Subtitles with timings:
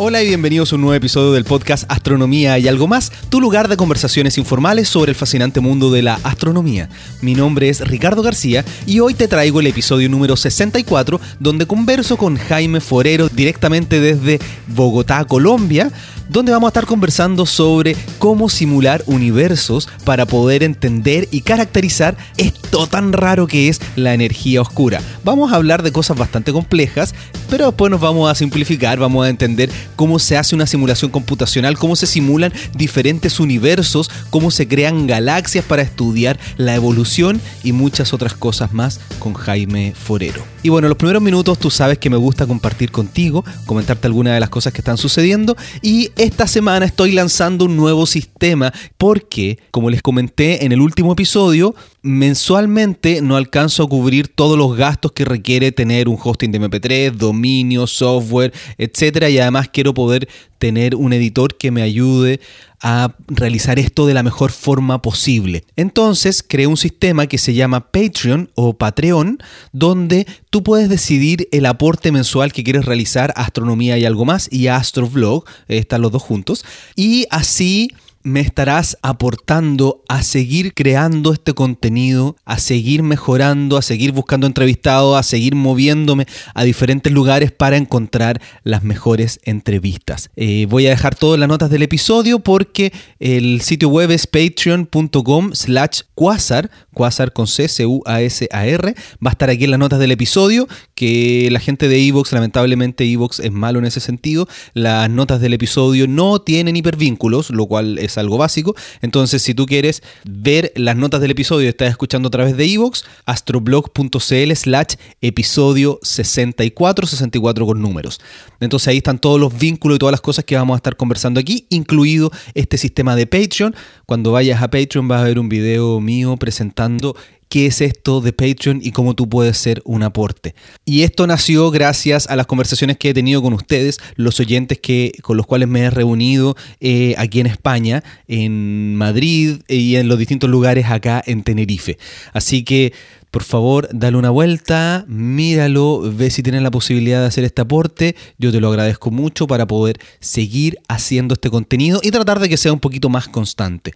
[0.00, 3.66] Hola y bienvenidos a un nuevo episodio del podcast Astronomía y algo más, tu lugar
[3.66, 6.88] de conversaciones informales sobre el fascinante mundo de la astronomía.
[7.20, 12.16] Mi nombre es Ricardo García y hoy te traigo el episodio número 64 donde converso
[12.16, 14.38] con Jaime Forero directamente desde
[14.68, 15.90] Bogotá, Colombia,
[16.28, 22.86] donde vamos a estar conversando sobre cómo simular universos para poder entender y caracterizar esto
[22.86, 25.00] tan raro que es la energía oscura.
[25.24, 27.14] Vamos a hablar de cosas bastante complejas,
[27.48, 31.78] pero después nos vamos a simplificar, vamos a entender cómo se hace una simulación computacional,
[31.78, 38.12] cómo se simulan diferentes universos, cómo se crean galaxias para estudiar la evolución y muchas
[38.12, 40.42] otras cosas más con Jaime Forero.
[40.62, 44.40] Y bueno, los primeros minutos tú sabes que me gusta compartir contigo, comentarte algunas de
[44.40, 49.88] las cosas que están sucediendo y esta semana estoy lanzando un nuevo sistema porque, como
[49.88, 51.76] les comenté en el último episodio,
[52.08, 57.12] mensualmente no alcanzo a cubrir todos los gastos que requiere tener un hosting de MP3,
[57.12, 60.26] dominio, software, etcétera, y además quiero poder
[60.58, 62.40] tener un editor que me ayude
[62.80, 65.64] a realizar esto de la mejor forma posible.
[65.76, 69.38] Entonces creé un sistema que se llama Patreon o Patreon,
[69.72, 74.68] donde tú puedes decidir el aporte mensual que quieres realizar Astronomía y algo más y
[74.68, 76.64] a Astrovlog, están los dos juntos,
[76.96, 77.90] y así
[78.28, 85.18] me estarás aportando a seguir creando este contenido, a seguir mejorando, a seguir buscando entrevistados,
[85.18, 90.30] a seguir moviéndome a diferentes lugares para encontrar las mejores entrevistas.
[90.36, 95.54] Eh, voy a dejar todas las notas del episodio porque el sitio web es patreon.com
[95.54, 98.94] slash quasar, quasar con C, C-U-A-S-A-R.
[99.24, 103.04] Va a estar aquí en las notas del episodio, que la gente de Evox, lamentablemente
[103.04, 104.48] Evox es malo en ese sentido.
[104.74, 108.74] Las notas del episodio no tienen hipervínculos, lo cual es algo básico.
[109.02, 112.64] Entonces, si tú quieres ver las notas del episodio y estás escuchando a través de
[112.64, 118.20] Evox, astroblog.cl slash episodio 64, 64 con números.
[118.60, 121.40] Entonces ahí están todos los vínculos y todas las cosas que vamos a estar conversando
[121.40, 123.74] aquí, incluido este sistema de Patreon.
[124.06, 127.16] Cuando vayas a Patreon vas a ver un video mío presentando
[127.48, 130.54] qué es esto de Patreon y cómo tú puedes ser un aporte.
[130.84, 135.12] Y esto nació gracias a las conversaciones que he tenido con ustedes, los oyentes que,
[135.22, 140.18] con los cuales me he reunido eh, aquí en España, en Madrid y en los
[140.18, 141.98] distintos lugares acá en Tenerife.
[142.32, 142.92] Así que
[143.30, 148.16] por favor, dale una vuelta, míralo, ve si tienes la posibilidad de hacer este aporte.
[148.38, 152.56] Yo te lo agradezco mucho para poder seguir haciendo este contenido y tratar de que
[152.56, 153.92] sea un poquito más constante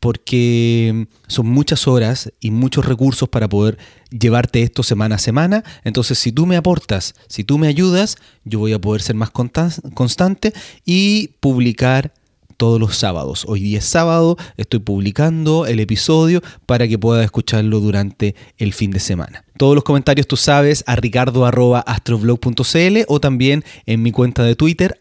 [0.00, 3.78] porque son muchas horas y muchos recursos para poder
[4.10, 5.64] llevarte esto semana a semana.
[5.84, 9.30] Entonces, si tú me aportas, si tú me ayudas, yo voy a poder ser más
[9.30, 10.52] constante
[10.84, 12.12] y publicar
[12.56, 13.44] todos los sábados.
[13.48, 18.90] Hoy día es sábado, estoy publicando el episodio para que puedas escucharlo durante el fin
[18.90, 19.44] de semana.
[19.56, 24.94] Todos los comentarios tú sabes a ricardo.astroblog.cl o también en mi cuenta de Twitter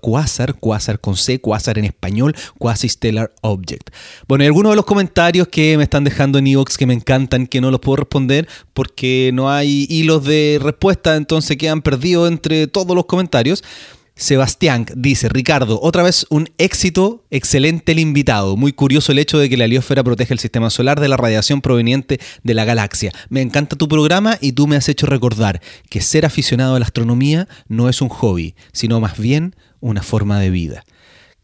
[0.00, 3.90] quasar, quasar con C, quasar en español, quasi-stellar object.
[4.26, 7.46] Bueno, y algunos de los comentarios que me están dejando en Evox que me encantan,
[7.46, 12.68] que no los puedo responder porque no hay hilos de respuesta, entonces quedan perdidos entre
[12.68, 13.62] todos los comentarios.
[14.20, 18.54] Sebastián dice, Ricardo, otra vez un éxito, excelente el invitado.
[18.54, 21.62] Muy curioso el hecho de que la heliosfera protege el sistema solar de la radiación
[21.62, 23.12] proveniente de la galaxia.
[23.30, 26.84] Me encanta tu programa y tú me has hecho recordar que ser aficionado a la
[26.84, 30.84] astronomía no es un hobby, sino más bien una forma de vida.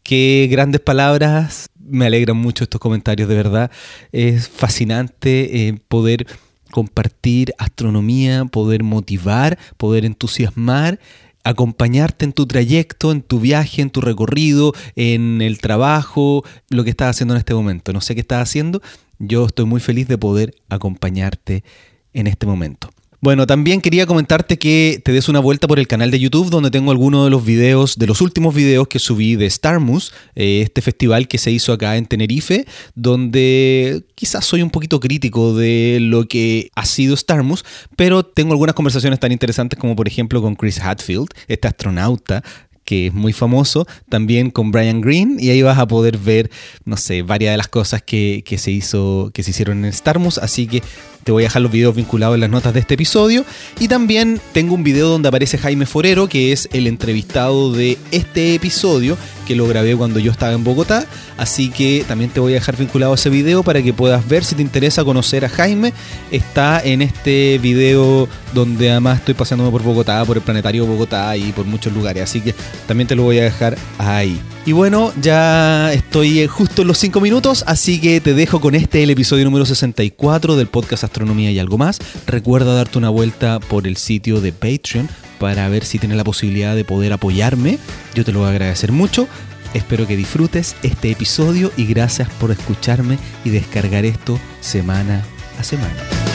[0.03, 3.71] Qué grandes palabras, me alegran mucho estos comentarios, de verdad.
[4.11, 6.27] Es fascinante eh, poder
[6.69, 10.99] compartir astronomía, poder motivar, poder entusiasmar
[11.47, 16.89] acompañarte en tu trayecto, en tu viaje, en tu recorrido, en el trabajo, lo que
[16.89, 17.93] estás haciendo en este momento.
[17.93, 18.81] No sé qué estás haciendo,
[19.17, 21.63] yo estoy muy feliz de poder acompañarte
[22.13, 22.89] en este momento.
[23.19, 26.69] Bueno, también quería comentarte que te des una vuelta por el canal de YouTube donde
[26.69, 30.83] tengo algunos de los videos, de los últimos videos que subí de Starmus, eh, este
[30.83, 36.27] festival que se hizo acá en Tenerife, donde quizás soy un poquito crítico de lo
[36.27, 40.79] que ha sido Starmus, pero tengo algunas conversaciones tan interesantes como por ejemplo con Chris
[40.79, 42.43] Hadfield, este astronauta
[42.85, 46.49] que es muy famoso, también con Brian Green, y ahí vas a poder ver,
[46.85, 50.37] no sé, varias de las cosas que, que se hizo, que se hicieron en Starmus,
[50.37, 50.81] así que
[51.27, 53.43] te voy a dejar los videos vinculados en las notas de este episodio.
[53.79, 58.55] Y también tengo un video donde aparece Jaime Forero, que es el entrevistado de este
[58.55, 61.05] episodio, que lo grabé cuando yo estaba en Bogotá.
[61.35, 64.55] Así que también te voy a dejar vinculado ese video para que puedas ver si
[64.55, 65.91] te interesa conocer a Jaime.
[66.31, 71.51] Está en este video donde además estoy paseándome por Bogotá, por el planetario Bogotá y
[71.51, 72.23] por muchos lugares.
[72.23, 72.55] Así que
[72.87, 74.39] también te lo voy a dejar ahí.
[74.65, 79.01] Y bueno, ya estoy justo en los 5 minutos, así que te dejo con este,
[79.01, 81.99] el episodio número 64 del podcast Y algo más.
[82.27, 85.09] Recuerda darte una vuelta por el sitio de Patreon
[85.39, 87.79] para ver si tienes la posibilidad de poder apoyarme.
[88.13, 89.27] Yo te lo voy a agradecer mucho.
[89.73, 95.23] Espero que disfrutes este episodio y gracias por escucharme y descargar esto semana
[95.59, 96.26] a semana.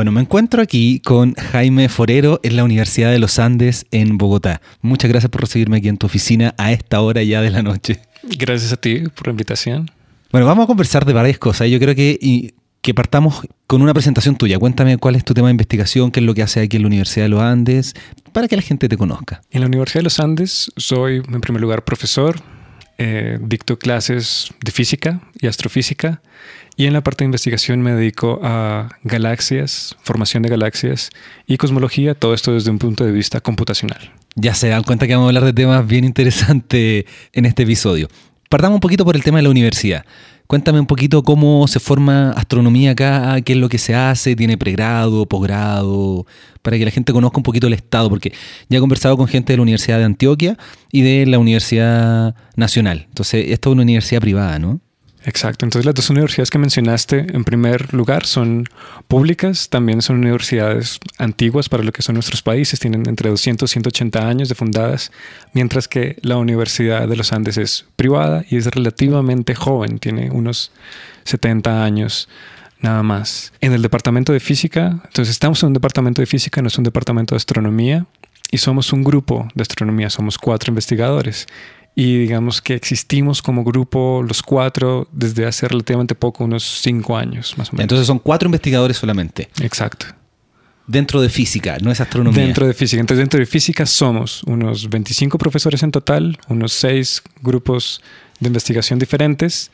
[0.00, 4.62] Bueno, me encuentro aquí con Jaime Forero en la Universidad de los Andes en Bogotá.
[4.80, 8.00] Muchas gracias por recibirme aquí en tu oficina a esta hora ya de la noche.
[8.22, 9.90] Gracias a ti por la invitación.
[10.32, 11.68] Bueno, vamos a conversar de varias cosas.
[11.68, 14.58] Yo creo que, que partamos con una presentación tuya.
[14.58, 16.86] Cuéntame cuál es tu tema de investigación, qué es lo que hace aquí en la
[16.86, 17.92] Universidad de los Andes,
[18.32, 19.42] para que la gente te conozca.
[19.50, 22.40] En la Universidad de los Andes soy, en primer lugar, profesor.
[23.02, 26.20] Eh, dicto clases de física y astrofísica
[26.76, 31.08] y en la parte de investigación me dedico a galaxias, formación de galaxias
[31.46, 34.12] y cosmología, todo esto desde un punto de vista computacional.
[34.34, 38.06] Ya se dan cuenta que vamos a hablar de temas bien interesantes en este episodio.
[38.50, 40.04] Partamos un poquito por el tema de la universidad.
[40.50, 44.58] Cuéntame un poquito cómo se forma astronomía acá, qué es lo que se hace, tiene
[44.58, 46.26] pregrado, posgrado,
[46.60, 48.32] para que la gente conozca un poquito el estado, porque
[48.68, 50.58] ya he conversado con gente de la Universidad de Antioquia
[50.90, 53.06] y de la Universidad Nacional.
[53.06, 54.80] Entonces, esto es una universidad privada, ¿no?
[55.24, 55.66] Exacto.
[55.66, 58.64] Entonces las dos universidades que mencionaste, en primer lugar, son
[59.06, 63.72] públicas, también son universidades antiguas para lo que son nuestros países, tienen entre 200 y
[63.72, 65.12] 180 años de fundadas,
[65.52, 70.72] mientras que la Universidad de los Andes es privada y es relativamente joven, tiene unos
[71.24, 72.28] 70 años
[72.80, 73.52] nada más.
[73.60, 76.84] En el departamento de física, entonces estamos en un departamento de física, no es un
[76.84, 78.06] departamento de astronomía,
[78.50, 81.46] y somos un grupo de astronomía, somos cuatro investigadores
[81.94, 87.56] y digamos que existimos como grupo los cuatro desde hace relativamente poco, unos cinco años
[87.58, 87.84] más o menos.
[87.84, 89.48] Entonces son cuatro investigadores solamente.
[89.60, 90.06] Exacto.
[90.86, 92.44] Dentro de física, no es astronomía.
[92.44, 93.00] Dentro de física.
[93.00, 98.02] Entonces dentro de física somos unos 25 profesores en total, unos seis grupos
[98.40, 99.70] de investigación diferentes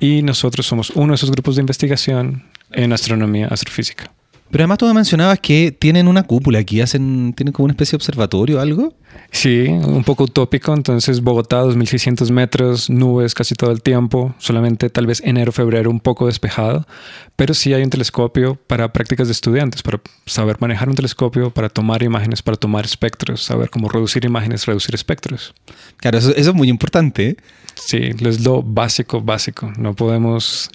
[0.00, 4.12] y nosotros somos uno de esos grupos de investigación en astronomía, astrofísica.
[4.50, 7.92] Pero además tú me mencionabas que tienen una cúpula aquí, hacen, tienen como una especie
[7.92, 8.94] de observatorio o algo.
[9.30, 10.74] Sí, un poco utópico.
[10.74, 16.00] Entonces, Bogotá, 2.600 metros, nubes casi todo el tiempo, solamente tal vez enero, febrero un
[16.00, 16.84] poco despejado.
[17.36, 21.68] Pero sí hay un telescopio para prácticas de estudiantes, para saber manejar un telescopio, para
[21.68, 25.54] tomar imágenes, para tomar espectros, saber cómo reducir imágenes, reducir espectros.
[25.98, 27.28] Claro, eso, eso es muy importante.
[27.28, 27.36] ¿eh?
[27.76, 29.72] Sí, es lo básico, básico.
[29.78, 30.70] No podemos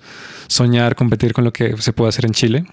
[0.48, 2.66] soñar, competir con lo que se puede hacer en Chile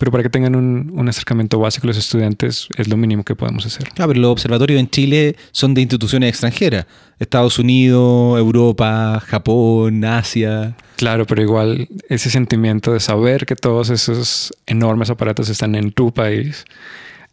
[0.00, 3.90] pero para que tengan un, acercamiento básico los estudiantes es lo mínimo que podemos hacer.
[3.90, 6.86] Claro, pero los observatorios en Chile son de instituciones extranjeras,
[7.18, 10.74] Estados Unidos, Europa, Japón, Asia.
[10.96, 16.14] Claro, pero igual ese sentimiento de saber que todos esos enormes aparatos están en tu
[16.14, 16.64] país,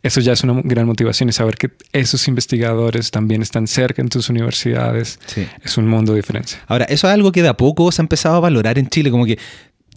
[0.04, 4.10] eso ya es una gran motivación y saber que esos investigadores también están cerca en
[4.10, 5.20] tus universidades
[5.64, 6.60] es un mundo de diferencia.
[6.68, 9.10] Ahora, eso es algo que de a poco se ha empezado a valorar en Chile,
[9.10, 9.40] como que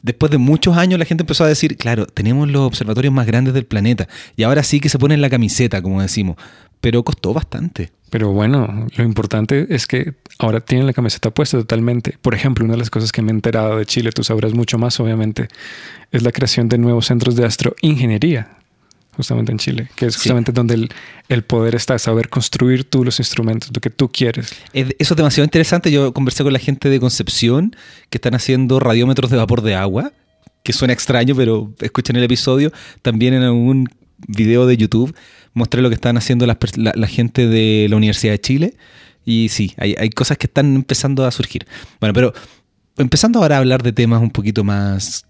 [0.03, 3.55] después de muchos años la gente empezó a decir, claro, tenemos los observatorios más grandes
[3.55, 6.37] del planeta y ahora sí que se ponen la camiseta, como decimos,
[6.81, 7.91] pero costó bastante.
[8.11, 12.19] Pero bueno, lo importante es que ahora tienen la camiseta puesta totalmente.
[12.21, 14.79] Por ejemplo, una de las cosas que me he enterado de Chile, tú sabrás mucho
[14.79, 15.49] más obviamente,
[16.11, 18.60] es la creación de nuevos centros de astroingeniería
[19.17, 20.89] justamente en Chile, que es justamente donde
[21.29, 24.55] el, poder está, saber construir tú los instrumentos, lo que tú quieres.
[24.73, 25.91] Eso es demasiado interesante.
[25.91, 27.77] Yo conversé con la gente de Concepción
[28.09, 30.13] que están haciendo radiómetros de vapor de agua,
[30.63, 32.73] que suena extraño, pero escuchen el episodio.
[33.03, 33.89] También en algún
[34.27, 35.15] video de YouTube
[35.53, 38.75] mostré lo que están haciendo la, gente de la Universidad de Chile.
[39.25, 41.67] Y sí, hay, hay cosas que están empezando a surgir.
[42.01, 42.33] Bueno, pero
[42.97, 45.27] empezando ahora a hablar de temas un poquito más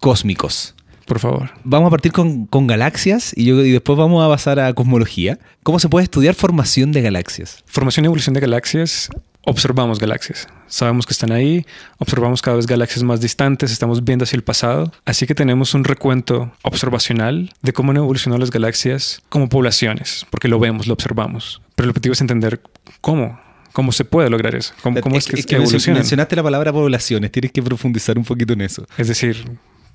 [0.00, 0.74] cósmicos.
[1.06, 1.50] Por favor.
[1.64, 5.38] Vamos a partir con, galaxias y, yo, y después vamos a pasar a cosmología.
[5.62, 7.62] ¿Cómo se puede estudiar formación de galaxias?
[7.66, 9.10] Formación y evolución de galaxias.
[9.46, 10.48] Observamos galaxias.
[10.66, 11.66] Sabemos que están ahí,
[11.98, 14.90] observamos cada vez galaxias más distantes, estamos viendo hacia el pasado.
[15.04, 20.48] Así que tenemos un recuento observacional de cómo han evolucionado las galaxias como poblaciones, porque
[20.48, 21.60] lo vemos, lo observamos.
[21.74, 22.62] Pero el objetivo es entender
[23.02, 23.38] cómo,
[23.74, 24.72] ¿Cómo se puede lograr eso?
[24.84, 28.86] ¿Cómo, es, que, que Mencionaste la palabra poblaciones, tienes que profundizar un poquito en eso.
[28.96, 29.44] Es decir,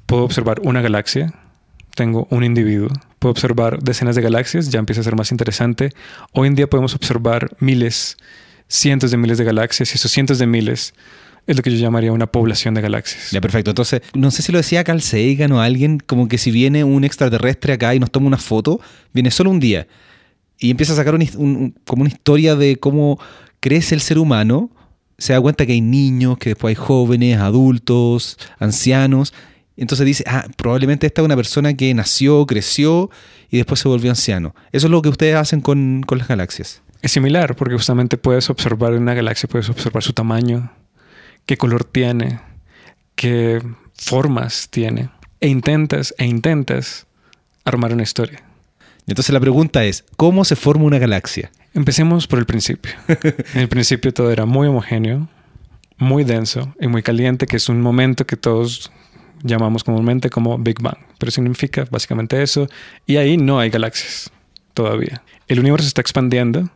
[0.09, 1.31] puedo observar una galaxia,
[1.93, 2.89] tengo un individuo,
[3.19, 5.91] puedo observar decenas de galaxias, ya empieza a ser más interesante.
[6.33, 8.17] Hoy en día podemos observar miles,
[8.67, 10.95] cientos de miles de galaxias y esos cientos de miles
[11.45, 13.29] es lo que yo llamaría una población de galaxias.
[13.29, 13.69] Ya, perfecto.
[13.69, 17.03] Entonces, no sé si lo decía Carl Sagan o alguien, como que si viene un
[17.03, 18.81] extraterrestre acá y nos toma una foto,
[19.13, 19.85] viene solo un día
[20.57, 21.15] y empieza a sacar
[21.85, 23.19] como una historia de cómo
[23.59, 24.71] crece el ser humano,
[25.19, 29.33] se da cuenta que hay niños, que después hay jóvenes, adultos, ancianos,
[29.81, 33.09] entonces dice, ah, probablemente esta es una persona que nació, creció
[33.49, 34.53] y después se volvió anciano.
[34.71, 36.81] Eso es lo que ustedes hacen con, con las galaxias.
[37.01, 40.71] Es similar, porque justamente puedes observar una galaxia, puedes observar su tamaño,
[41.45, 42.41] qué color tiene,
[43.15, 43.61] qué
[43.93, 45.09] formas tiene.
[45.39, 47.07] E intentas e intentas
[47.63, 48.43] armar una historia.
[49.07, 51.51] Entonces la pregunta es, ¿cómo se forma una galaxia?
[51.73, 52.91] Empecemos por el principio.
[53.53, 55.29] en el principio todo era muy homogéneo,
[55.97, 58.91] muy denso y muy caliente, que es un momento que todos
[59.43, 62.67] llamamos comúnmente como Big Bang, pero significa básicamente eso,
[63.05, 64.31] y ahí no hay galaxias
[64.73, 65.23] todavía.
[65.47, 66.69] El universo está expandiendo,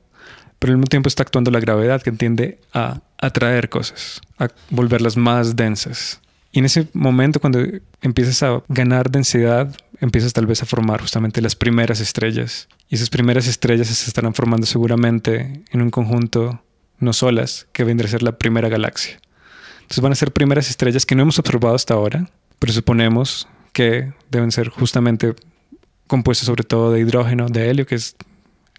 [0.60, 5.18] pero al mismo tiempo está actuando la gravedad que tiende a atraer cosas, a volverlas
[5.18, 6.22] más densas.
[6.52, 7.60] Y en ese momento, cuando
[8.02, 12.68] empiezas a ganar densidad, empiezas tal vez a formar justamente las primeras estrellas.
[12.90, 16.64] Y esas primeras estrellas se estarán formando seguramente en un conjunto
[17.00, 19.20] no solas, que vendrá a ser la primera galaxia.
[19.82, 22.30] Entonces van a ser primeras estrellas que no hemos observado hasta ahora,
[22.64, 25.36] pero suponemos que deben ser justamente
[26.08, 28.16] compuestas sobre todo de hidrógeno, de helio, que es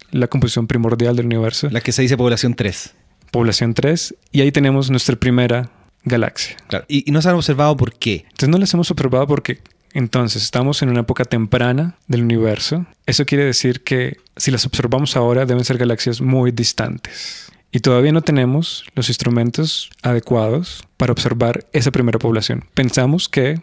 [0.09, 1.69] la composición primordial del universo.
[1.69, 2.95] La que se dice población 3.
[3.29, 4.15] Población 3.
[4.31, 5.69] Y ahí tenemos nuestra primera
[6.03, 6.57] galaxia.
[6.65, 6.85] Claro.
[6.87, 8.23] Y, no se han observado por qué.
[8.23, 9.59] Entonces no las hemos observado porque
[9.93, 12.87] entonces estamos en una época temprana del universo.
[13.05, 17.51] Eso quiere decir que si las observamos ahora deben ser galaxias muy distantes.
[17.71, 22.63] Y todavía no tenemos los instrumentos adecuados para observar esa primera población.
[22.73, 23.61] Pensamos que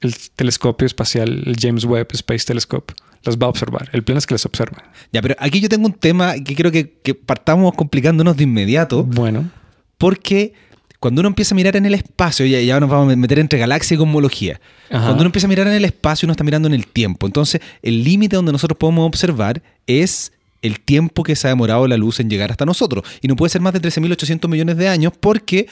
[0.00, 3.88] el telescopio espacial, el James Webb Space Telescope, las va a observar.
[3.92, 4.76] El plan es que las observe.
[5.12, 9.04] Ya, pero aquí yo tengo un tema que creo que, que partamos complicándonos de inmediato.
[9.04, 9.50] Bueno.
[9.96, 10.54] Porque
[11.00, 13.58] cuando uno empieza a mirar en el espacio, ya, ya nos vamos a meter entre
[13.58, 14.60] galaxia y cosmología.
[14.88, 17.26] Cuando uno empieza a mirar en el espacio, uno está mirando en el tiempo.
[17.26, 21.96] Entonces, el límite donde nosotros podemos observar es el tiempo que se ha demorado la
[21.96, 23.04] luz en llegar hasta nosotros.
[23.20, 25.68] Y no puede ser más de 13.800 millones de años porque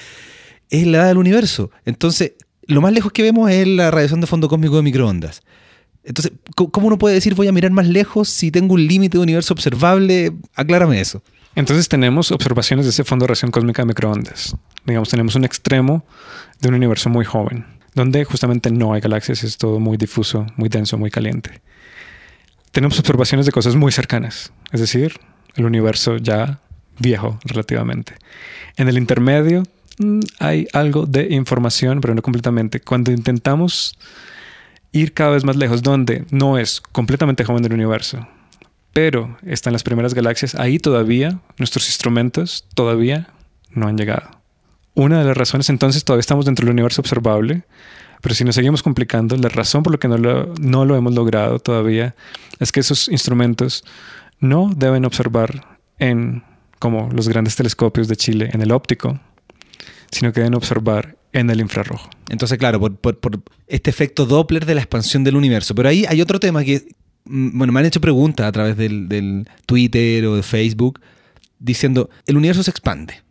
[0.71, 1.71] es la edad del universo.
[1.85, 2.35] Entonces,
[2.67, 5.43] lo más lejos que vemos es la radiación de fondo cósmico de microondas.
[6.05, 9.23] Entonces, ¿cómo uno puede decir voy a mirar más lejos si tengo un límite de
[9.23, 10.33] universo observable?
[10.55, 11.23] Aclárame eso.
[11.57, 14.55] Entonces tenemos observaciones de ese fondo de radiación cósmica de microondas.
[14.85, 16.05] Digamos, tenemos un extremo
[16.61, 20.69] de un universo muy joven, donde justamente no hay galaxias, es todo muy difuso, muy
[20.69, 21.63] denso, muy caliente.
[22.71, 25.19] Tenemos observaciones de cosas muy cercanas, es decir,
[25.55, 26.61] el universo ya
[26.99, 28.15] viejo relativamente.
[28.77, 29.63] En el intermedio
[30.39, 32.81] hay algo de información, pero no completamente.
[32.81, 33.99] Cuando intentamos
[34.93, 38.27] ir cada vez más lejos, donde no es completamente joven del universo,
[38.93, 43.29] pero están las primeras galaxias, ahí todavía nuestros instrumentos todavía
[43.71, 44.31] no han llegado.
[44.95, 47.65] Una de las razones entonces todavía estamos dentro del universo observable,
[48.23, 51.15] pero si nos seguimos complicando, la razón por la que no lo, no lo hemos
[51.15, 52.15] logrado todavía
[52.59, 53.85] es que esos instrumentos
[54.41, 56.43] no deben observar en
[56.79, 59.21] como los grandes telescopios de Chile en el óptico,
[60.11, 62.09] sino que deben observar en el infrarrojo.
[62.29, 63.19] Entonces, claro, por,
[63.67, 65.75] este efecto Doppler de la expansión del universo.
[65.75, 66.87] Pero ahí hay otro tema que,
[67.27, 71.01] Mm, bueno, me han hecho preguntas a través del, Twitter o de Facebook
[71.59, 73.23] diciendo, el universo se expande.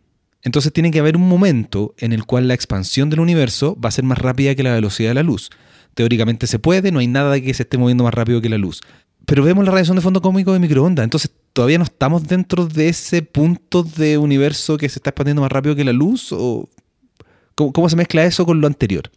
[0.42, 3.92] Entonces tiene que haber un momento en el cual la expansión del universo va a
[3.92, 5.50] ser más rápida que la velocidad de la luz.
[5.94, 8.80] Teóricamente se puede, no hay nada que se esté moviendo más rápido que la luz.
[9.24, 12.90] Pero vemos la radiación de fondo cósmico de microondas, entonces todavía no estamos dentro de
[12.90, 16.28] ese punto de universo que se está expandiendo más rápido que la luz.
[16.32, 16.68] ¿O
[17.54, 19.10] cómo se mezcla eso con lo anterior?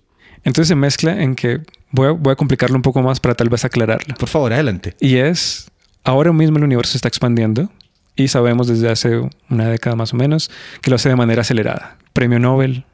[0.45, 1.59] Entonces se mezcla en que
[1.91, 4.15] voy a, complicarlo un poco más para tal vez aclararlo.
[4.15, 4.95] Por favor, adelante.
[5.01, 5.69] Y es,
[6.05, 7.69] ahora mismo el universo se está expandiendo
[8.15, 9.19] y sabemos desde hace
[9.49, 10.49] una década más o menos
[10.81, 11.97] que lo hace de manera acelerada.
[12.13, 12.85] Premio Nobel,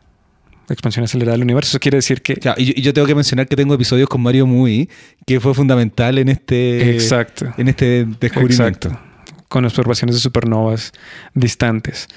[0.69, 1.69] expansión acelerada del universo.
[1.69, 2.39] Eso quiere decir que...
[2.57, 4.89] y, yo tengo que mencionar que tengo episodios con Mario Muy,
[5.27, 7.53] que fue fundamental en este, Exacto.
[7.59, 8.87] En este descubrimiento.
[8.87, 9.04] Exacto.
[9.47, 10.91] Con observaciones de supernovas
[11.33, 12.07] distantes.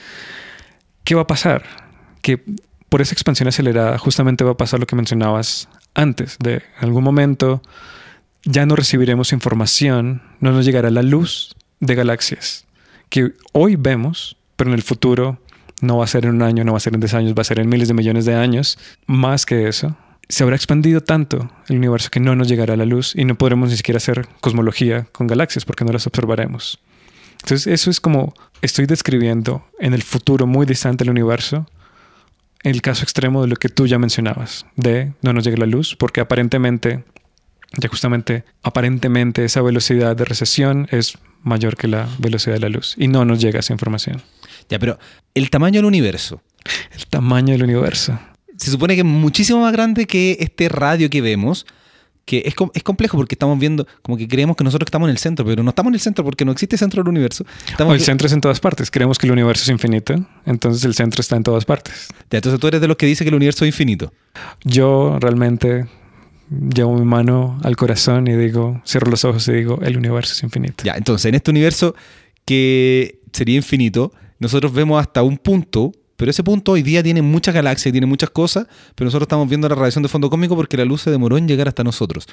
[1.04, 1.62] ¿Qué va a pasar?
[2.22, 2.42] Que
[2.88, 7.62] por esa expansión acelerada justamente va a pasar lo que mencionabas antes, de algún momento
[8.44, 12.68] ya no recibiremos información, no nos llegará la luz de galaxias
[13.08, 15.38] que hoy vemos, pero en el futuro
[15.80, 17.42] no va a ser en un año, no va a ser en 10 años, va
[17.42, 18.78] a ser en miles de millones de años.
[19.06, 19.96] Más que eso,
[20.28, 23.70] se habrá expandido tanto el universo que no nos llegará la luz y no podremos
[23.70, 26.80] ni siquiera hacer cosmología con galaxias porque no las observaremos.
[27.42, 31.66] Entonces eso es como estoy describiendo en el futuro muy distante del universo
[32.62, 35.96] el caso extremo de lo que tú ya mencionabas, de no nos llega la luz,
[35.96, 37.04] porque aparentemente,
[37.76, 42.94] ya justamente, aparentemente esa velocidad de recesión es mayor que la velocidad de la luz
[42.98, 44.22] y no nos llega esa información.
[44.68, 44.98] Ya, pero
[45.34, 46.42] el tamaño del universo.
[46.92, 48.18] El tamaño del universo.
[48.56, 51.64] Se supone que es muchísimo más grande que este radio que vemos
[52.28, 55.16] que es, es, complejo porque estamos viendo, como que creemos que nosotros estamos en el
[55.16, 57.46] centro, pero no estamos en el centro porque no existe centro del universo.
[57.78, 58.90] el centro es en todas partes.
[58.90, 62.08] Creemos que el universo es infinito, entonces el centro está en todas partes.
[62.30, 64.12] entonces tú eres de los que dice que el universo es infinito.
[64.62, 65.86] Yo realmente
[66.50, 70.42] llevo mi mano al corazón y digo, cierro los ojos y digo, el universo es
[70.42, 70.84] infinito.
[70.84, 71.94] Ya, entonces en este universo
[72.44, 77.54] que sería infinito, nosotros vemos hasta un punto Pero ese punto hoy día tiene muchas
[77.54, 80.84] galaxias, tiene muchas cosas, pero nosotros estamos viendo la radiación de fondo cósmico porque la
[80.84, 82.26] luz se demoró en llegar hasta nosotros.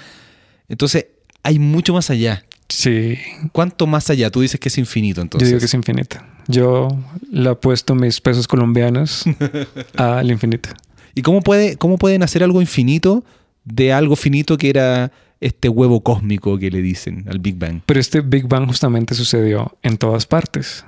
[0.68, 1.06] Entonces,
[1.44, 2.44] hay mucho más allá.
[2.68, 3.16] Sí.
[3.52, 4.32] ¿Cuánto más allá?
[4.32, 5.48] Tú dices que es infinito, entonces.
[5.48, 6.18] Yo digo que es infinito.
[6.48, 6.88] Yo
[7.32, 9.24] le apuesto mis pesos colombianos
[9.98, 10.70] al infinito.
[11.14, 13.24] ¿Y cómo, puede, cómo pueden hacer algo infinito
[13.66, 17.82] de algo finito que era este huevo cósmico que le dicen al Big Bang?
[17.86, 20.84] Pero este Big Bang justamente sucedió en todas partes,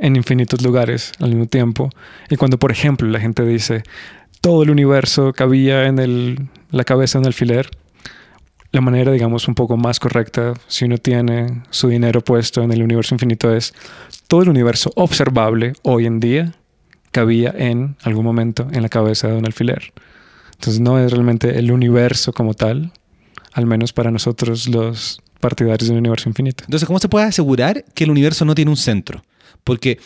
[0.00, 1.90] en infinitos lugares al mismo tiempo.
[2.28, 3.84] Y cuando, por ejemplo, la gente dice
[4.40, 7.68] todo el universo cabía en el, la cabeza de un alfiler,
[8.72, 12.82] la manera, digamos, un poco más correcta, si uno tiene su dinero puesto en el
[12.82, 13.74] universo infinito, es
[14.28, 16.54] todo el universo observable hoy en día
[17.10, 19.92] cabía en algún momento en la cabeza de un alfiler.
[20.52, 22.92] Entonces no es realmente el universo como tal,
[23.52, 26.64] al menos para nosotros los partidarios del universo infinito.
[26.64, 29.22] Entonces, ¿cómo se puede asegurar que el universo no tiene un centro?
[29.64, 29.98] Porque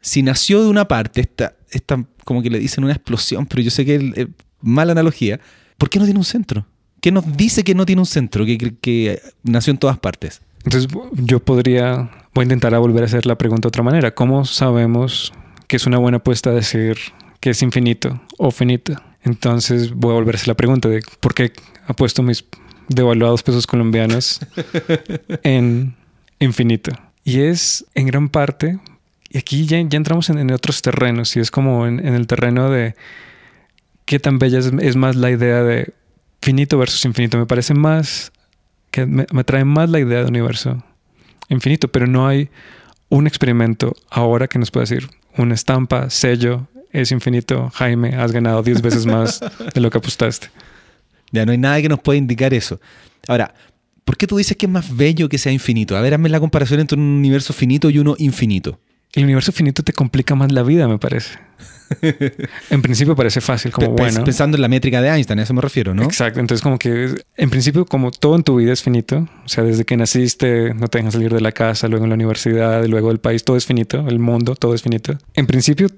[0.00, 3.70] si nació de una parte, esta, esta como que le dicen una explosión, pero yo
[3.70, 4.26] sé que es
[4.60, 5.40] mala analogía,
[5.78, 6.66] ¿por qué no tiene un centro?
[7.00, 10.42] ¿Qué nos dice que no tiene un centro, que, que nació en todas partes?
[10.64, 14.14] Entonces yo podría, voy a intentar a volver a hacer la pregunta de otra manera.
[14.14, 15.32] ¿Cómo sabemos
[15.68, 16.98] que es una buena apuesta decir
[17.38, 18.94] que es infinito o finito?
[19.22, 21.52] Entonces voy a volver a hacer la pregunta de por qué
[21.86, 22.44] apuesto mis
[22.88, 24.40] devaluados pesos colombianos
[25.44, 25.94] en
[26.40, 26.92] infinito.
[27.22, 28.78] Y es en gran parte,
[29.36, 32.94] aquí ya, entramos en, otros terrenos, y es como en, el terreno de
[34.04, 35.92] qué tan bella es más la idea de
[36.40, 37.38] finito versus infinito.
[37.38, 38.32] Me parece más,
[38.90, 40.82] que me, me trae más la idea de universo
[41.48, 42.50] infinito, pero no hay
[43.08, 48.62] un experimento ahora que nos pueda decir una estampa, sello, es infinito, Jaime, has ganado
[48.62, 49.40] 10 veces más
[49.74, 50.48] de lo que apostaste.
[51.30, 52.80] Ya no hay nada que nos pueda indicar eso.
[53.28, 53.54] Ahora,
[54.04, 55.96] ¿por qué tú dices que es más bello que sea infinito?
[55.96, 58.78] A ver, hazme la comparación entre un universo finito y uno infinito.
[59.16, 61.38] El universo finito te complica más la vida, me parece.
[62.70, 64.22] en principio parece fácil, como bueno.
[64.24, 66.02] Pensando en la métrica de Einstein, a eso me refiero, ¿no?
[66.02, 69.64] Exacto, entonces como que en principio como todo en tu vida es finito, o sea,
[69.64, 73.08] desde que naciste no te dejan salir de la casa, luego en la universidad, luego
[73.08, 75.16] del país, todo es finito, el mundo, todo es finito.
[75.32, 75.88] En principio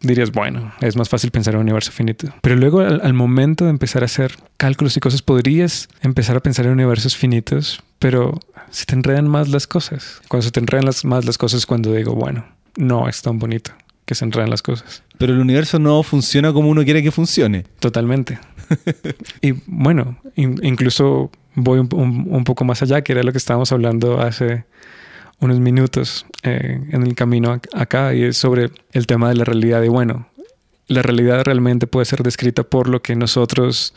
[0.00, 2.28] dirías, bueno, es más fácil pensar en un universo finito.
[2.42, 6.66] Pero luego al, momento de empezar a hacer cálculos y cosas, podrías empezar a pensar
[6.66, 10.20] en universos finitos, pero se te enredan más las cosas.
[10.28, 12.44] Cuando se te enredan más las cosas, cuando digo, bueno,
[12.76, 13.72] no es tan bonito
[14.06, 15.02] que se enredan las cosas.
[15.18, 17.64] Pero el universo no funciona como uno quiere que funcione.
[17.80, 18.38] Totalmente.
[19.42, 24.64] y bueno, incluso voy un, poco más allá, que era lo que estábamos hablando hace
[25.40, 29.82] unos minutos eh, en el camino acá, y es sobre el tema de la realidad.
[29.82, 30.28] Y bueno,
[30.86, 33.92] la realidad realmente puede ser descrita por lo que nosotros,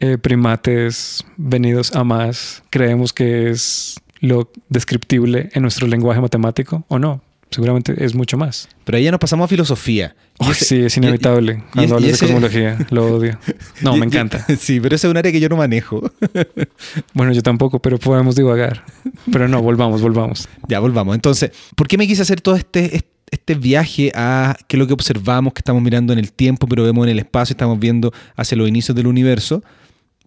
[0.00, 6.98] eh, primates venidos a más, creemos que es lo descriptible en nuestro lenguaje matemático o
[6.98, 8.68] no seguramente es mucho más.
[8.84, 10.14] Pero ahí ya nos pasamos a filosofía.
[10.54, 11.62] sí, es inevitable.
[11.74, 13.38] cuando hablas de cosmología, lo odio.
[13.82, 14.44] No, me encanta.
[14.58, 16.10] sí, pero ese es un área que yo no manejo.
[17.14, 18.84] bueno, yo tampoco, pero podemos divagar.
[19.30, 20.48] Pero no, volvamos, volvamos.
[20.68, 21.14] Ya, volvamos.
[21.14, 24.92] Entonces, ¿por qué me quise hacer todo este, este viaje a qué es lo que
[24.92, 28.56] observamos, que estamos mirando en el tiempo, pero vemos en el espacio, estamos viendo hacia
[28.56, 29.62] los inicios del universo?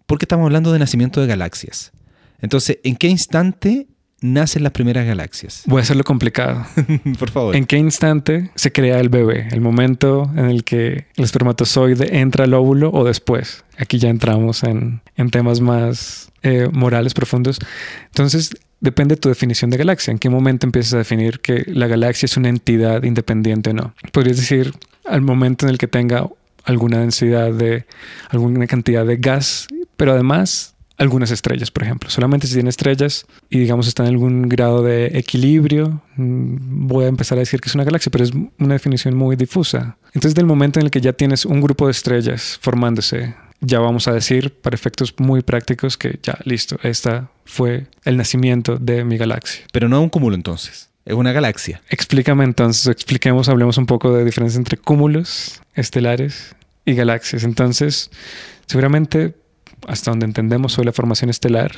[0.06, 1.92] Porque estamos hablando de nacimiento de galaxias.
[2.40, 3.86] Entonces, ¿en qué instante
[4.24, 5.62] nacen las primeras galaxias?
[5.66, 6.64] Voy a hacerlo complicado.
[7.18, 7.54] Por favor.
[7.54, 9.48] ¿En qué instante se crea el bebé?
[9.52, 13.64] ¿El momento en el que el espermatozoide entra al óvulo o después?
[13.76, 17.58] Aquí ya entramos en, temas más eh, morales profundos.
[18.06, 20.10] Entonces, depende de tu definición de galaxia.
[20.10, 23.94] ¿En qué momento empiezas a definir que la galaxia es una entidad independiente o no?
[24.10, 24.72] Podrías decir
[25.04, 26.28] al momento en el que tenga
[26.64, 27.84] alguna densidad de
[28.30, 32.10] alguna cantidad de gas, pero además algunas estrellas, por ejemplo.
[32.10, 37.08] Solamente si tiene estrellas y digamos está en algún grado de equilibrio, mm, voy a
[37.08, 39.96] empezar a decir que es una galaxia, pero es una definición muy difusa.
[40.12, 44.06] Entonces, del momento en el que ya tienes un grupo de estrellas formándose, ya vamos
[44.08, 49.16] a decir, para efectos muy prácticos, que ya, listo, esta fue el nacimiento de mi
[49.16, 49.64] galaxia.
[49.72, 51.82] Pero no un cúmulo entonces, es una galaxia.
[51.88, 56.54] Explícame entonces, expliquemos, hablemos un poco de diferencia entre cúmulos estelares
[56.84, 57.42] y galaxias.
[57.42, 58.10] Entonces,
[58.66, 59.34] seguramente
[59.88, 61.72] hasta donde entendemos sobre la formación estelar,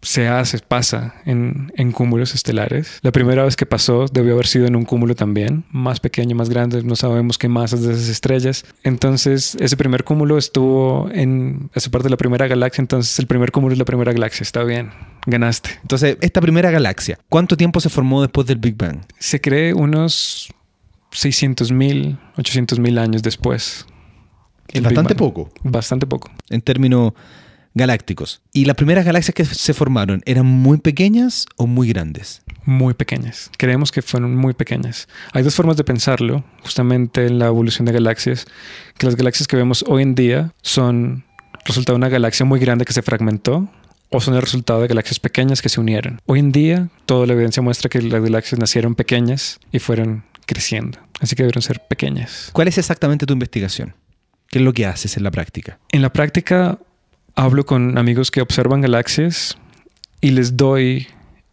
[0.00, 3.00] se hace, pasa en, en, cúmulos estelares.
[3.02, 6.48] La primera vez que pasó debió haber sido en un cúmulo también, más pequeño, más
[6.48, 8.64] grande, no sabemos qué masas de esas estrellas.
[8.84, 13.50] Entonces, ese primer cúmulo estuvo en esa parte de la primera galaxia, entonces el primer
[13.50, 14.90] cúmulo es la primera galaxia, está bien,
[15.26, 15.70] ganaste.
[15.82, 19.00] Entonces, esta primera galaxia, ¿cuánto tiempo se formó después del Big Bang?
[19.18, 20.48] Se cree unos
[21.10, 23.84] 600 mil, 800 mil años después.
[24.82, 25.50] Bastante poco.
[25.62, 26.30] Bastante poco.
[26.50, 27.12] En términos
[27.74, 28.42] galácticos.
[28.52, 32.42] ¿Y las primeras galaxias que se formaron eran muy pequeñas o muy grandes?
[32.64, 33.50] Muy pequeñas.
[33.56, 35.08] Creemos que fueron muy pequeñas.
[35.32, 38.46] Hay dos formas de pensarlo, justamente en la evolución de galaxias,
[38.98, 41.24] que las galaxias que vemos hoy en día son
[41.64, 43.68] resultado de una galaxia muy grande que se fragmentó
[44.10, 46.20] o son el resultado de galaxias pequeñas que se unieron.
[46.26, 50.98] Hoy en día, toda la evidencia muestra que las galaxias nacieron pequeñas y fueron creciendo.
[51.20, 52.50] Así que debieron ser pequeñas.
[52.52, 53.94] ¿Cuál es exactamente tu investigación?
[54.50, 55.78] ¿Qué es lo que haces en la práctica?
[55.90, 56.78] En la práctica
[57.34, 59.58] hablo con amigos que observan galaxias
[60.20, 61.06] y les doy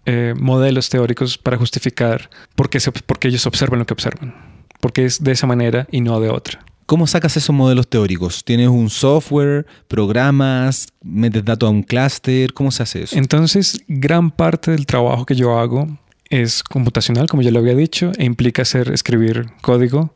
[0.06, 4.36] eh, modelos teóricos para justificar por qué, por qué ellos observan lo que observan.
[4.80, 6.64] Porque es de esa manera y no de otra.
[6.86, 8.46] ¿Cómo sacas esos modelos teóricos?
[8.46, 12.54] ¿Tienes un software, programas, metes datos a un clúster?
[12.54, 13.18] ¿Cómo se hace eso?
[13.18, 15.88] Entonces, gran parte del trabajo que yo hago
[16.30, 20.14] es computacional, como ya lo había dicho, e implica hacer escribir código,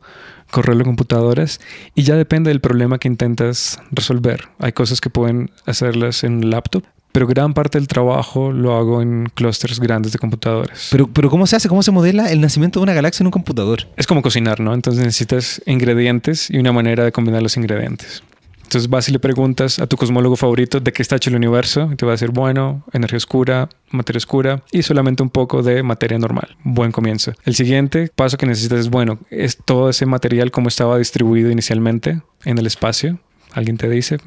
[0.50, 1.60] correrlo a computadoras,
[1.94, 4.48] y ya depende del problema que intentas resolver.
[4.58, 9.02] Hay cosas que pueden hacerlas en un laptop, pero gran parte del trabajo lo hago
[9.02, 10.88] en clústeres grandes de computadores.
[10.90, 11.68] Pero, pero ¿cómo se hace?
[11.68, 13.88] ¿Cómo se modela el nacimiento de una galaxia en un computador?
[13.96, 14.74] Es como cocinar, ¿no?
[14.74, 18.22] Entonces necesitas ingredientes y una manera de combinar los ingredientes.
[18.70, 22.06] Entonces vas preguntas a tu cosmólogo favorito de qué está hecho el universo y te
[22.06, 26.56] va a decir, bueno, energía oscura, materia oscura y solamente un poco de materia normal.
[26.62, 27.32] Buen comienzo.
[27.44, 32.22] El siguiente paso que necesitas es, bueno, es todo ese material como estaba distribuido inicialmente
[32.44, 33.18] en el espacio.
[33.50, 34.18] Alguien te dice,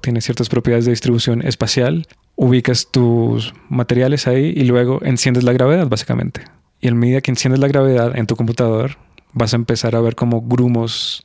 [0.00, 5.86] tiene ciertas propiedades de distribución espacial ubicas tus materiales ahí y luego enciendes la gravedad,
[5.86, 6.44] básicamente.
[6.80, 8.96] Y a medida que enciendes la gravedad en tu computador,
[9.34, 11.22] vas a empezar a ver cómo grumos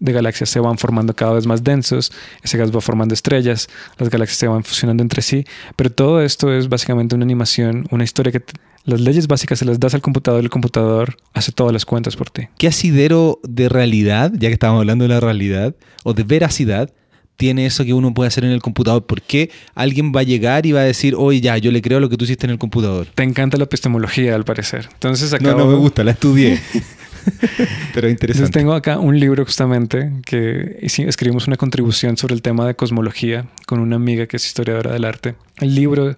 [0.00, 2.10] de galaxias se van formando cada vez más densos,
[2.42, 5.44] ese gas va formando estrellas, las galaxias se van fusionando entre sí,
[5.76, 8.42] pero todo esto es básicamente una animación, una historia que
[8.84, 12.16] las leyes básicas se las das al computador y el computador hace todas las cuentas
[12.16, 12.48] por ti.
[12.56, 16.90] ¿Qué asidero de realidad, ya que estábamos hablando de la realidad, o de veracidad,
[17.36, 19.04] tiene eso que uno puede hacer en el computador?
[19.04, 22.00] ¿Por qué alguien va a llegar y va a decir, oye, ya, yo le creo
[22.00, 23.06] lo que tú hiciste en el computador?
[23.14, 24.88] Te encanta la epistemología, al parecer.
[24.92, 26.60] Entonces No, no me gusta, la estudié.
[27.94, 28.46] Pero interesante.
[28.46, 33.46] Entonces tengo acá un libro justamente que escribimos una contribución sobre el tema de cosmología
[33.66, 35.34] con una amiga que es historiadora del arte.
[35.58, 36.16] El libro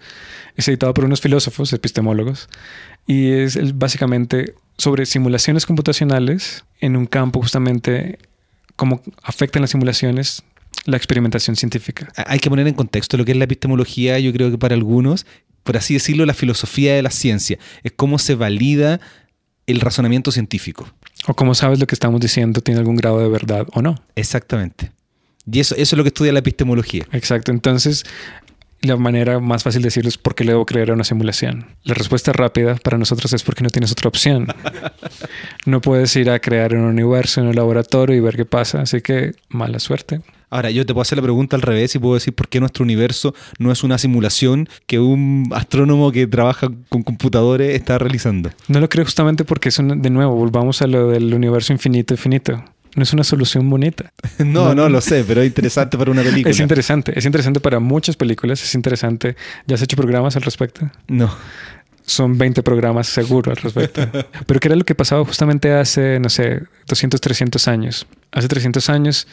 [0.56, 2.48] es editado por unos filósofos, epistemólogos,
[3.06, 8.18] y es básicamente sobre simulaciones computacionales en un campo justamente
[8.76, 10.42] cómo afectan las simulaciones
[10.84, 12.12] la experimentación científica.
[12.26, 15.26] Hay que poner en contexto lo que es la epistemología, yo creo que para algunos,
[15.62, 19.00] por así decirlo, la filosofía de la ciencia, es cómo se valida
[19.66, 20.88] el razonamiento científico.
[21.26, 24.02] O cómo sabes lo que estamos diciendo tiene algún grado de verdad o no.
[24.16, 24.92] Exactamente.
[25.50, 27.06] Y eso, eso es lo que estudia la epistemología.
[27.12, 27.50] Exacto.
[27.50, 28.04] Entonces,
[28.82, 31.66] la manera más fácil de decirlo es por qué le debo creer a una simulación.
[31.84, 34.48] La respuesta rápida para nosotros es porque no tienes otra opción.
[35.66, 38.82] no puedes ir a crear un universo en un laboratorio y ver qué pasa.
[38.82, 40.20] Así que mala suerte.
[40.52, 42.84] Ahora, yo te puedo hacer la pregunta al revés y puedo decir por qué nuestro
[42.84, 48.50] universo no es una simulación que un astrónomo que trabaja con computadores está realizando.
[48.68, 52.62] No lo creo justamente porque es de nuevo, volvamos a lo del universo infinito, infinito.
[52.94, 54.12] No es una solución bonita.
[54.44, 56.50] no, no, lo sé, pero es interesante para una película.
[56.50, 59.36] Es interesante, es interesante para muchas películas, es interesante.
[59.66, 60.90] ¿Ya has hecho programas al respecto?
[61.08, 61.34] No
[62.04, 64.02] son 20 programas seguro al respecto.
[64.46, 68.06] Pero ¿qué era lo que pasaba justamente hace, no sé, 200, 300 años?
[68.30, 69.26] Hace 300 años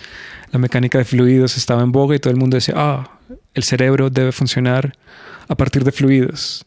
[0.52, 3.20] la mecánica de fluidos estaba en boga y todo el mundo decía, ah,
[3.54, 4.94] el cerebro debe funcionar
[5.48, 6.66] a partir de fluidos.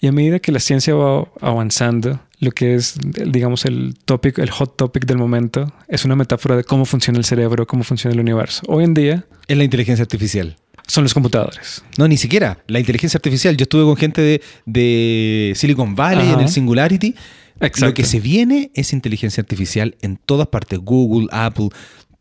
[0.00, 4.50] Y a medida que la ciencia va avanzando, lo que es, digamos, el topic, el
[4.50, 8.20] hot topic del momento, es una metáfora de cómo funciona el cerebro, cómo funciona el
[8.20, 8.62] universo.
[8.68, 9.24] Hoy en día...
[9.48, 10.56] Es la inteligencia artificial
[10.88, 11.84] son los computadores.
[11.96, 12.58] No, ni siquiera.
[12.66, 13.56] La inteligencia artificial.
[13.56, 17.14] Yo estuve con gente de, Silicon Valley en el Singularity.
[17.60, 17.86] Exacto.
[17.86, 20.78] Lo que se viene es inteligencia artificial en todas partes.
[20.78, 21.68] Google, Apple,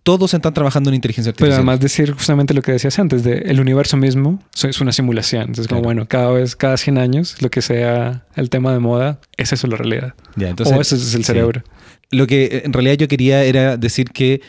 [0.04, 1.50] todos están trabajando en inteligencia artificial.
[1.50, 5.44] Pero además decir justamente lo que decías antes, de el universo mismo es una simulación.
[5.44, 9.20] Entonces, como bueno, cada vez, cada 100 años, lo que sea el tema de moda,
[9.38, 10.14] es eso la realidad.
[10.36, 11.64] Ya, entonces, o eso es el cerebro.
[12.10, 14.42] Lo que en realidad yo quería era decir que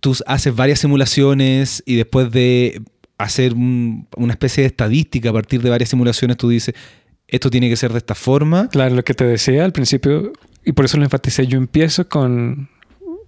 [0.00, 2.82] tú haces varias simulaciones y después de
[3.18, 6.74] hacer una especie de estadística a partir de varias simulaciones, tú dices,
[7.26, 8.68] esto tiene que ser de esta forma.
[8.68, 10.32] Claro, lo que te decía al principio,
[10.64, 12.70] y por eso lo enfaticé, yo empiezo con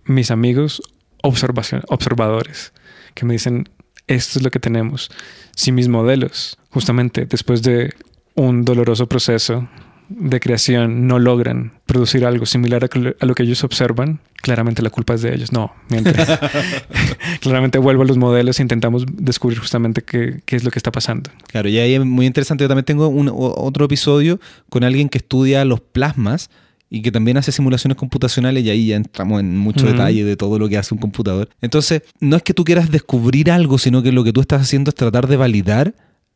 [0.04, 0.80] mis amigos
[1.22, 2.72] observación, observadores,
[3.14, 3.68] que me dicen,
[4.06, 5.10] esto es lo que tenemos.
[5.54, 7.92] Si mis modelos, justamente después de
[8.34, 9.68] un doloroso proceso
[10.08, 15.14] de creación no logran producir algo similar a lo que ellos observan, claramente la culpa
[15.14, 15.52] es de ellos.
[15.52, 15.72] No,
[17.40, 21.30] claramente vuelvo a los modelos e intentamos descubrir justamente qué, es lo que está pasando.
[21.48, 22.64] Claro, y ahí es muy interesante.
[22.64, 26.50] Yo también tengo un, otro episodio con alguien que estudia los plasmas
[26.92, 30.58] y que también hace simulaciones computacionales y ahí ya entramos en mucho detalle de todo
[30.58, 31.48] lo que hace un computador.
[31.60, 34.88] Entonces, no es que tú quieras descubrir algo, sino que lo que tú estás haciendo
[34.88, 35.94] es tratar de validar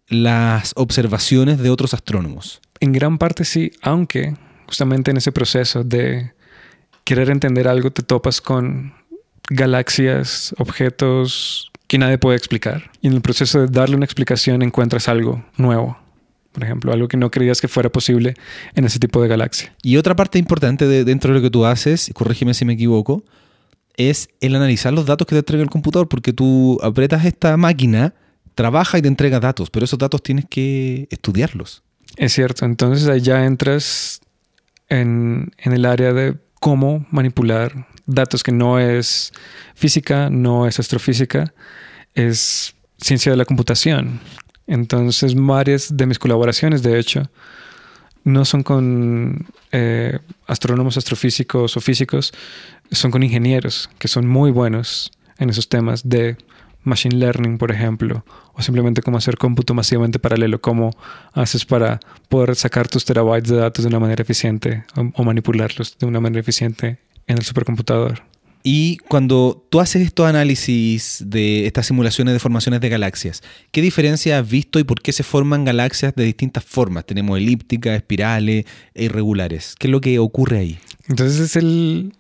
[0.09, 2.61] las observaciones de otros astrónomos.
[2.79, 4.35] En gran parte sí, aunque
[4.67, 6.33] justamente en ese proceso de
[7.05, 8.95] querer entender algo te topas con
[9.51, 12.91] galaxias, objetos que nadie puede explicar.
[13.03, 15.99] Y en el proceso de darle una explicación encuentras algo nuevo.
[16.53, 18.35] Por ejemplo, algo que no creías que fuera posible
[18.75, 19.75] en ese tipo de galaxia.
[19.83, 23.25] Y otra parte importante de- dentro de lo que tú haces, corrígeme si me equivoco,
[23.97, 28.15] es el analizar los datos que te entrega el computador, porque tú apretas esta máquina,
[28.55, 31.83] trabaja y te entrega datos, pero esos datos tienes que estudiarlos.
[32.17, 34.21] Es cierto, entonces ahí ya entras
[34.89, 39.35] en, en el área de cómo manipular datos que no es
[39.75, 41.53] física, no es astrofísica,
[42.15, 44.19] es ciencia de la computación.
[44.67, 47.31] Entonces varias de mis colaboraciones, de hecho,
[48.25, 52.33] no son con eh, astrónomos, astrofísicos o físicos,
[52.91, 56.39] son con ingenieros que son muy buenos en esos temas de
[56.85, 60.91] machine learning, por ejemplo, o simplemente cómo hacer cómputo masivamente paralelo, cómo
[61.33, 65.97] haces para poder sacar tus terabytes de datos de una manera eficiente o, o manipularlos
[65.99, 68.23] de una manera eficiente en el supercomputador.
[68.67, 73.43] Y cuando tú haces estos análisis de estas simulaciones de formaciones de galaxias,
[73.73, 77.05] ¿qué diferencia has visto y por qué se forman galaxias de distintas formas?
[77.05, 79.75] Tenemos elípticas, espirales e irregulares.
[79.79, 80.79] ¿Qué es lo que ocurre ahí?
[81.09, 82.15] Entonces es el...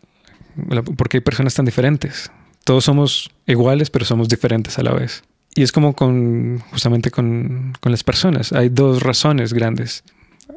[0.68, 2.30] la- porque hay personas tan diferentes.
[2.64, 5.22] Todos somos iguales, pero somos diferentes a la vez.
[5.54, 8.52] Y es como con justamente con, con las personas.
[8.52, 10.02] Hay dos razones grandes.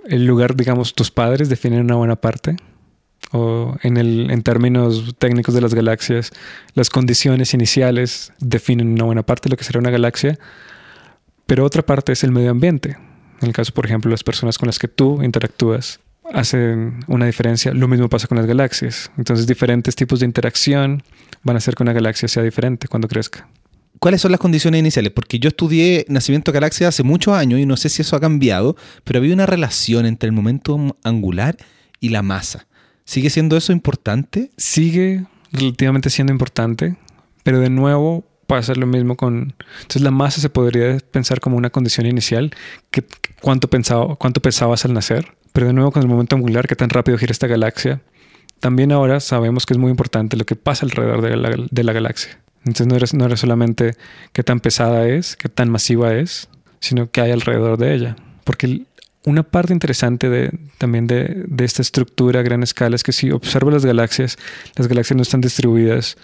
[0.06, 2.56] El lugar, digamos, tus padres definen una buena parte.
[3.32, 6.32] O en, el, en términos técnicos de las galaxias,
[6.74, 10.40] las condiciones iniciales definen una buena parte de lo que será una galaxia.
[11.46, 12.98] Pero otra parte es el medio ambiente.
[13.42, 16.00] En el caso, por ejemplo, las personas con las que tú interactúas
[16.34, 17.74] hacen una diferencia.
[17.74, 19.12] Lo mismo pasa con las galaxias.
[19.18, 21.04] Entonces, diferentes tipos de interacción
[21.44, 23.48] van a hacer que una galaxia sea diferente cuando crezca.
[24.00, 25.12] ¿Cuáles son las condiciones iniciales?
[25.12, 28.20] Porque yo estudié nacimiento de galaxias hace muchos años y no sé si eso ha
[28.20, 31.58] cambiado, pero había una relación entre el momento angular
[32.00, 32.68] y la masa.
[33.06, 34.52] ¿Sigue siendo eso importante?
[34.58, 36.98] Sigue relativamente siendo importante,
[37.44, 39.56] pero de nuevo pasa lo mismo con...
[39.78, 42.52] Entonces la masa se podría pensar como una condición inicial,
[42.92, 43.04] que
[43.42, 46.90] cuánto, pensaba, cuánto pesabas al nacer, pero de nuevo con el momento angular, qué tan
[46.90, 48.02] rápido gira esta galaxia.
[48.60, 52.40] También ahora sabemos que es muy importante lo que pasa alrededor de la, galaxia.
[52.60, 53.96] Entonces no era, no era solamente
[54.34, 58.16] qué tan pesada es, qué tan masiva es, sino qué hay alrededor de ella.
[58.44, 58.84] Porque
[59.26, 63.32] una parte interesante de, también de, de, esta estructura a gran escala es que si
[63.32, 64.38] observas las galaxias,
[64.76, 66.18] las galaxias no están distribuidas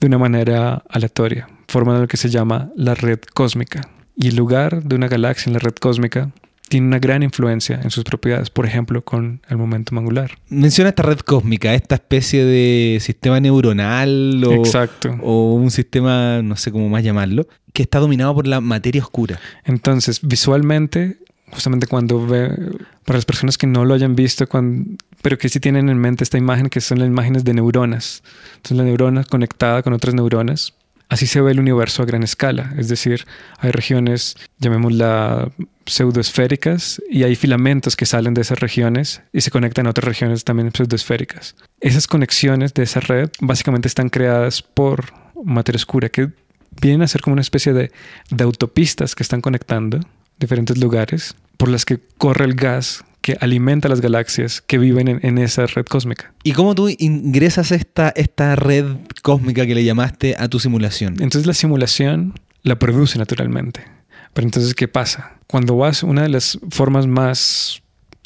[0.00, 3.88] de una manera aleatoria, forman lo que se llama la red cósmica.
[4.14, 6.30] Y el lugar de una galaxia en la red cósmica
[6.68, 10.38] tiene una gran influencia en sus propiedades, por ejemplo, con el momento angular.
[10.48, 15.16] Menciona esta red cósmica, esta especie de sistema neuronal o, Exacto.
[15.22, 19.40] o un sistema, no sé cómo más llamarlo, que está dominado por la materia oscura.
[19.64, 21.18] Entonces, visualmente,
[21.50, 22.50] justamente cuando ve,
[23.04, 26.24] para las personas que no lo hayan visto, cuando, pero que sí tienen en mente
[26.24, 28.22] esta imagen, que son las imágenes de neuronas.
[28.56, 30.74] Entonces, la neurona conectada con otras neuronas.
[31.08, 32.74] Así se ve el universo a gran escala.
[32.76, 33.26] Es decir,
[33.58, 35.50] hay regiones, llamémosla
[35.86, 40.44] pseudoesféricas, y hay filamentos que salen de esas regiones y se conectan a otras regiones
[40.44, 41.56] también pseudoesféricas.
[41.80, 45.06] Esas conexiones de esa red básicamente están creadas por
[45.42, 46.28] materia oscura, que
[46.80, 47.90] vienen a ser como una especie de,
[48.30, 50.00] de autopistas que están conectando
[50.38, 55.20] diferentes lugares por las que corre el gas que alimenta las galaxias que viven en,
[55.22, 56.32] en, esa red cósmica.
[56.44, 58.86] ¿Y cómo tú ingresas esta, esta red
[59.20, 61.16] cósmica que le llamaste a tu simulación?
[61.20, 63.84] Entonces la simulación la produce naturalmente.
[64.32, 65.32] Pero entonces, ¿qué pasa?
[65.46, 67.82] Cuando vas, una de las formas más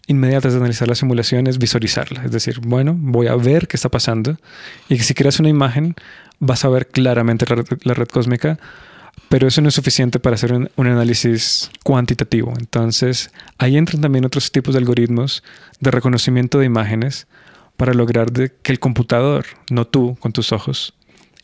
[0.07, 2.25] inmediatas de analizar la simulación es visualizarla.
[2.25, 4.37] Es decir, bueno, voy a ver qué está pasando
[4.88, 5.97] y que si creas una imagen
[6.38, 8.61] vas a ver claramente la red, la red cósmica,
[9.29, 12.53] pero eso no es suficiente para hacer un, un, análisis cuantitativo.
[12.59, 15.42] Entonces, ahí entran también otros tipos de algoritmos
[15.81, 17.27] de reconocimiento de imágenes
[17.77, 20.94] para lograr de que el computador, no tú con tus ojos,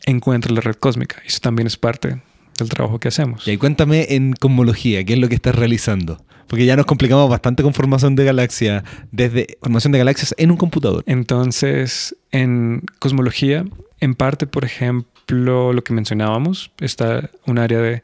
[0.05, 1.21] encuentre la red cósmica.
[1.25, 2.21] Eso también es parte
[2.57, 3.47] del trabajo que hacemos.
[3.47, 6.23] Y ahí cuéntame en cosmología, ¿qué es lo que estás realizando?
[6.47, 10.57] Porque ya nos complicamos bastante con formación de galaxias, desde formación de galaxias en un
[10.57, 11.03] computador.
[11.05, 13.65] Entonces, en cosmología,
[13.99, 18.03] en parte, por ejemplo, lo que mencionábamos, está un área de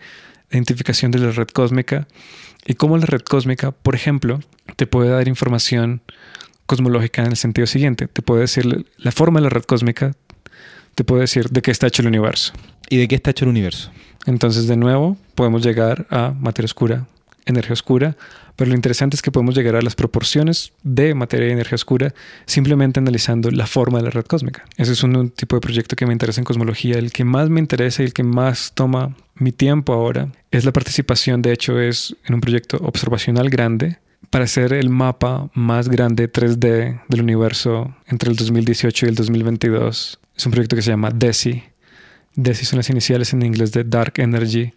[0.51, 2.07] identificación de la red cósmica
[2.65, 4.39] y cómo la red cósmica, por ejemplo,
[4.75, 6.01] te puede dar información
[6.65, 8.07] cosmológica en el sentido siguiente.
[8.07, 10.13] Te puede decir la forma de la red cósmica,
[10.95, 12.53] te puede decir de qué está hecho el universo.
[12.89, 13.91] ¿Y de qué está hecho el universo?
[14.25, 17.07] Entonces, de nuevo, podemos llegar a materia oscura,
[17.45, 18.17] energía oscura,
[18.55, 22.13] pero lo interesante es que podemos llegar a las proporciones de materia y energía oscura
[22.45, 24.65] simplemente analizando la forma de la red cósmica.
[24.77, 26.97] Ese es un, tipo de proyecto que me interesa en cosmología.
[26.97, 30.71] El que más me interesa y el que más toma mi tiempo ahora es la
[30.71, 33.97] participación, de hecho, es en un proyecto observacional grande
[34.29, 40.19] para hacer el mapa más grande 3D del universo entre el 2018 y el 2022.
[40.35, 41.63] Es un proyecto que se llama DESI.
[42.35, 44.73] DESI son las iniciales en inglés de Dark Energy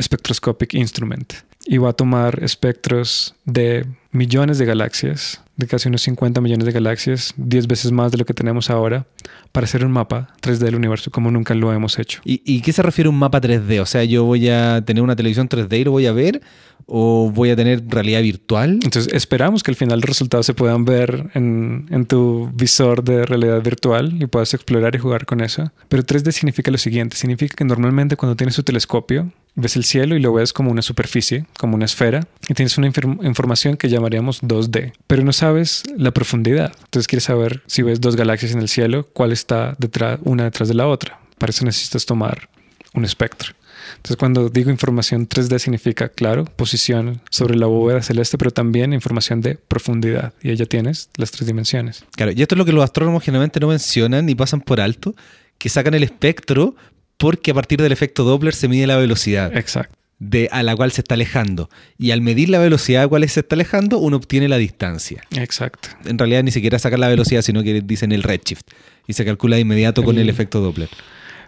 [0.00, 6.40] Spectroscopic Instrument y va a tomar espectros de millones de galaxias, de casi unos 50
[6.40, 9.06] millones de galaxias, 10 veces más de lo que tenemos ahora,
[9.52, 12.20] para hacer un mapa 3D del universo como nunca lo hemos hecho.
[12.24, 13.80] ¿Y, y qué se refiere a un mapa 3D?
[13.80, 16.40] O sea, yo voy a tener una televisión 3D y lo voy a ver,
[16.86, 18.80] o voy a tener realidad virtual.
[18.82, 23.24] Entonces esperamos que al final los resultados se puedan ver en, en, tu visor de
[23.24, 25.70] realidad virtual y puedas explorar y jugar con eso.
[25.88, 30.16] Pero 3D significa lo siguiente, significa que normalmente cuando tienes tu telescopio ves el cielo
[30.16, 34.42] y lo ves como una superficie, como una esfera, y tienes una información que llamaríamos
[34.42, 36.72] 2D, pero no sabes la profundidad.
[36.84, 40.68] Entonces quieres saber si ves dos galaxias en el cielo, cuál está detrás, una detrás
[40.68, 41.20] de la otra.
[41.38, 42.48] Para eso necesitas tomar
[42.94, 43.54] un espectro.
[43.96, 49.40] Entonces, cuando digo información 3D significa, claro, posición sobre la bóveda celeste, pero también información
[49.40, 50.32] de profundidad.
[50.42, 52.04] Y ahí ya tienes las tres dimensiones.
[52.16, 55.14] Claro, y esto es lo que los astrónomos generalmente no mencionan ni pasan por alto,
[55.58, 56.74] que sacan el espectro
[57.20, 59.54] porque a partir del efecto Doppler se mide la velocidad.
[59.54, 59.94] Exacto.
[60.18, 61.70] De, a la cual se está alejando.
[61.98, 65.22] Y al medir la velocidad a la cual se está alejando, uno obtiene la distancia.
[65.36, 65.90] Exacto.
[66.04, 68.62] En realidad ni siquiera sacar la velocidad, sino que dicen el redshift.
[69.06, 70.88] Y se calcula de inmediato con el efecto Doppler.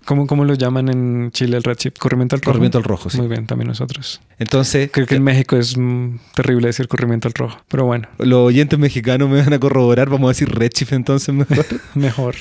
[0.05, 1.99] ¿Cómo, ¿Cómo, lo llaman en Chile el redshift?
[1.99, 2.51] ¿Corrimiento al rojo?
[2.51, 3.19] Corrimiento al rojo, sí.
[3.19, 4.21] Muy bien, también nosotros.
[4.39, 4.91] Entonces...
[4.93, 8.09] Creo que en México es mm, terrible decir corrimiento al rojo, pero bueno.
[8.19, 11.67] Los oyentes mexicanos me van a corroborar, vamos a decir redshift entonces mejor.
[11.95, 12.35] mejor.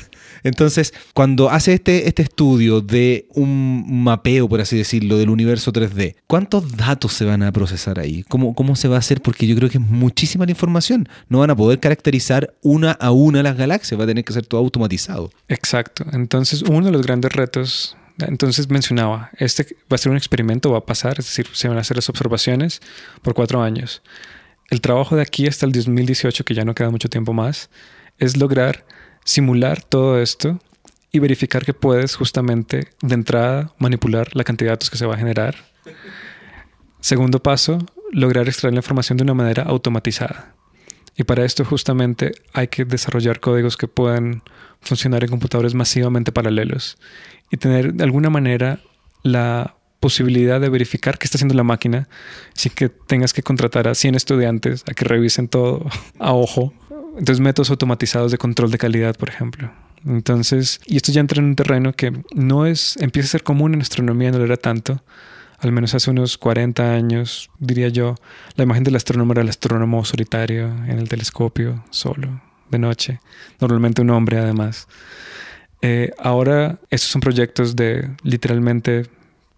[0.44, 6.16] Entonces, cuando hace este, este estudio de un mapeo, por así decirlo, del universo 3D,
[6.28, 8.24] ¿cuántos datos se van a procesar ahí?
[8.28, 9.22] ¿Cómo, ¿Cómo se va a hacer?
[9.22, 11.08] Porque yo creo que es muchísima la información.
[11.30, 14.46] No van a poder caracterizar una a una las galaxias, va a tener que ser
[14.46, 15.32] todo automatizado.
[15.48, 16.06] Exacto.
[16.14, 17.96] Entonces, uno de los grandes retos
[18.28, 21.78] entonces mencionaba, este va a ser un experimento, va a pasar, es decir, se van
[21.78, 22.82] a hacer las observaciones
[23.22, 24.02] por cuatro años.
[24.70, 27.70] El trabajo de aquí hasta el 2018, que ya no queda mucho tiempo más,
[28.20, 28.86] es lograr
[29.24, 30.60] simular todo esto
[31.12, 35.16] y verificar que puedes justamente de entrada manipular la cantidad de datos que se va
[35.16, 35.56] a generar.
[37.00, 37.80] Segundo paso,
[38.12, 40.56] lograr extraer la información de una manera automatizada.
[41.18, 44.44] Y para esto justamente hay que desarrollar códigos que puedan
[44.82, 46.98] funcionar en computadores masivamente paralelos
[47.52, 48.80] y tener de alguna manera
[49.24, 52.10] la posibilidad de verificar qué está haciendo la máquina
[52.54, 55.86] sin que tengas que contratar a 100 estudiantes a que revisen todo
[56.20, 56.74] a ojo
[57.18, 59.72] entonces, métodos automatizados de control de calidad, por ejemplo.
[60.06, 63.74] Entonces, y esto ya entra en un terreno que no es, empieza a ser común
[63.74, 65.04] en astronomía, no lo era tanto.
[65.60, 68.16] Al menos hace unos 40 años, diría yo,
[68.56, 73.20] la imagen del astrónomo era el astrónomo solitario en el telescopio, solo, de noche.
[73.60, 74.88] Normalmente un hombre, además.
[75.84, 79.06] Eh, ahora, estos son proyectos de literalmente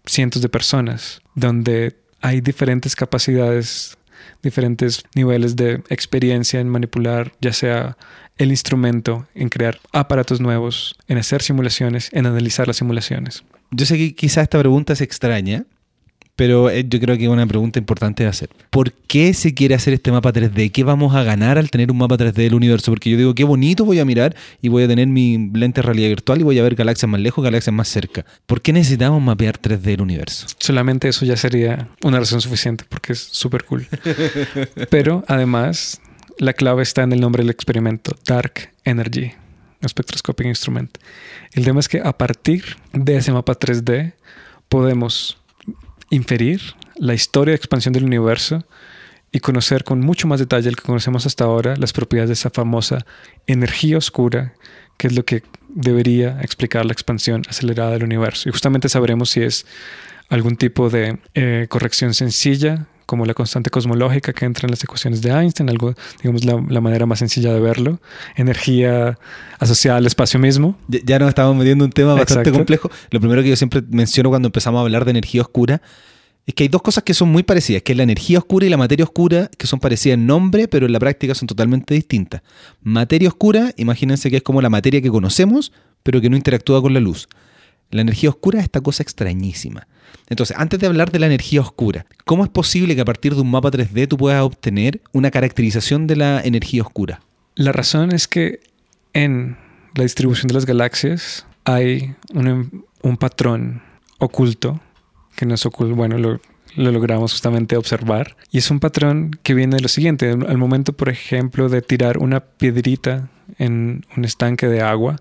[0.04, 3.96] cientos de personas, donde hay diferentes capacidades
[4.44, 7.96] diferentes niveles de experiencia en manipular, ya sea
[8.36, 13.44] el instrumento, en crear aparatos nuevos, en hacer simulaciones, en analizar las simulaciones.
[13.70, 15.64] Yo sé que quizás esta pregunta es extraña,
[16.36, 18.50] pero eh, yo creo que es una pregunta importante de hacer.
[18.70, 20.72] ¿Por qué se quiere hacer este mapa 3D?
[20.72, 22.90] ¿Qué vamos a ganar al tener un mapa 3D del universo?
[22.90, 25.86] Porque yo digo, qué bonito voy a mirar y voy a tener mi lente de
[25.86, 28.24] realidad virtual y voy a ver galaxias más lejos, galaxias más cerca.
[28.46, 30.46] ¿Por qué necesitamos mapear 3D el universo?
[30.58, 33.86] Solamente eso ya sería una razón suficiente porque es súper cool.
[34.90, 36.00] pero además,
[36.38, 39.32] la clave está en el nombre del experimento, Dark Energy.
[39.88, 40.96] Spectroscopic Instrument.
[41.52, 44.14] El tema es que a partir de ese mapa 3D
[44.68, 45.38] podemos
[46.14, 48.64] inferir la historia de expansión del universo
[49.32, 52.50] y conocer con mucho más detalle el que conocemos hasta ahora las propiedades de esa
[52.50, 53.04] famosa
[53.46, 54.54] energía oscura,
[54.96, 58.48] que es lo que debería explicar la expansión acelerada del universo.
[58.48, 59.66] Y justamente sabremos si es
[60.28, 65.22] algún tipo de eh, corrección sencilla, como la constante cosmológica que entra en las ecuaciones
[65.22, 68.00] de Einstein, algo, digamos, la, manera más sencilla de verlo,
[68.36, 69.18] energía
[69.58, 70.76] asociada al espacio mismo.
[70.88, 72.90] Ya, nos estamos metiendo un tema bastante complejo.
[73.10, 75.80] Lo primero que yo siempre menciono cuando empezamos a hablar de energía oscura
[76.46, 78.68] es que hay dos cosas que son muy parecidas, que es la energía oscura y
[78.68, 82.42] la materia oscura, que son parecidas en nombre, pero en la práctica son totalmente distintas.
[82.82, 86.92] Materia oscura, imagínense que es como la materia que conocemos, pero que no interactúa con
[86.92, 87.28] la luz.
[87.90, 89.86] La energía oscura es esta cosa extrañísima.
[90.28, 93.42] Entonces, antes de hablar de la energía oscura, ¿cómo es posible que a partir de
[93.42, 97.20] un mapa 3D tú puedas obtener una caracterización de la energía oscura?
[97.54, 98.60] La razón es que
[99.12, 99.56] en
[99.94, 103.82] la distribución de las galaxias hay un, patrón
[104.18, 104.80] oculto,
[105.36, 106.40] que no es oculto, bueno, lo,
[106.76, 108.36] lo logramos justamente observar.
[108.50, 110.30] Y es un patrón que viene de lo siguiente.
[110.30, 113.28] Al momento, por ejemplo, de tirar una piedrita
[113.58, 115.16] en un estanque de agua,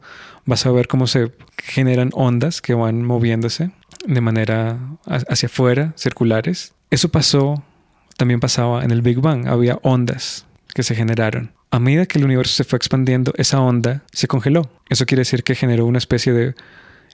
[0.46, 3.72] vas a ver cómo se generan ondas que van moviéndose
[4.06, 6.74] de manera hacia afuera, circulares.
[6.90, 7.64] Eso pasó,
[8.18, 9.48] también pasaba en el Big Bang.
[9.48, 11.52] Había ondas que se generaron.
[11.72, 14.70] A medida que el universo se fue expandiendo, esa onda se congeló.
[14.90, 16.56] Eso quiere decir que generó una especie de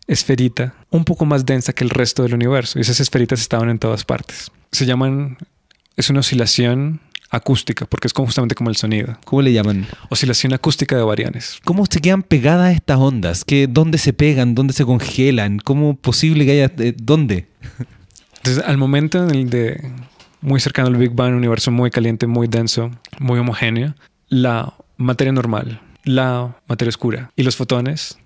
[0.08, 2.78] esferita un poco más densa que el resto del universo.
[2.80, 4.52] Y esas esferitas estaban en todas partes.
[4.72, 5.38] Se llaman,
[5.96, 7.00] es una oscilación
[7.30, 9.18] acústica, porque es justamente como el sonido.
[9.26, 9.88] ¿Cómo le llaman?
[10.10, 11.60] Oscilación acústica de bariones.
[11.64, 13.46] ¿Cómo se quedan pegadas estas ondas?
[13.46, 14.56] ¿Qué, ¿Dónde se pegan?
[14.56, 15.60] ¿Dónde se congelan?
[15.60, 16.72] ¿Cómo posible que haya...
[16.78, 17.48] Eh, ¿Dónde?
[18.38, 19.92] Entonces, al momento en el de
[20.42, 23.96] muy cercano al Big Bang, un universo muy caliente, muy denso, muy homogéneo,
[24.30, 28.19] la materia normal, la materia oscura y los fotones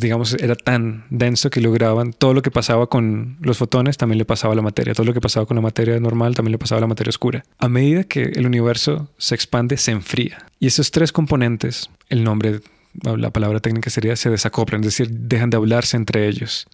[0.00, 4.24] digamos, era tan denso que lograban todo lo que pasaba con los fotones también le
[4.24, 6.78] pasaba a la materia, todo lo que pasaba con la materia normal también le pasaba
[6.78, 7.44] a la materia oscura.
[7.58, 10.46] A medida que el universo se expande, se enfría.
[10.58, 12.60] Y esos tres componentes, el nombre,
[13.02, 16.66] la palabra técnica sería se desacoplan, es decir, dejan de hablarse entre ellos.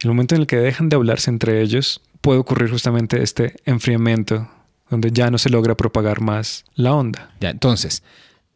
[0.00, 4.48] El momento en el que dejan de hablarse entre ellos, puede ocurrir justamente este enfriamiento
[4.88, 7.34] donde ya no se logra propagar más la onda.
[7.40, 8.02] Ya, entonces,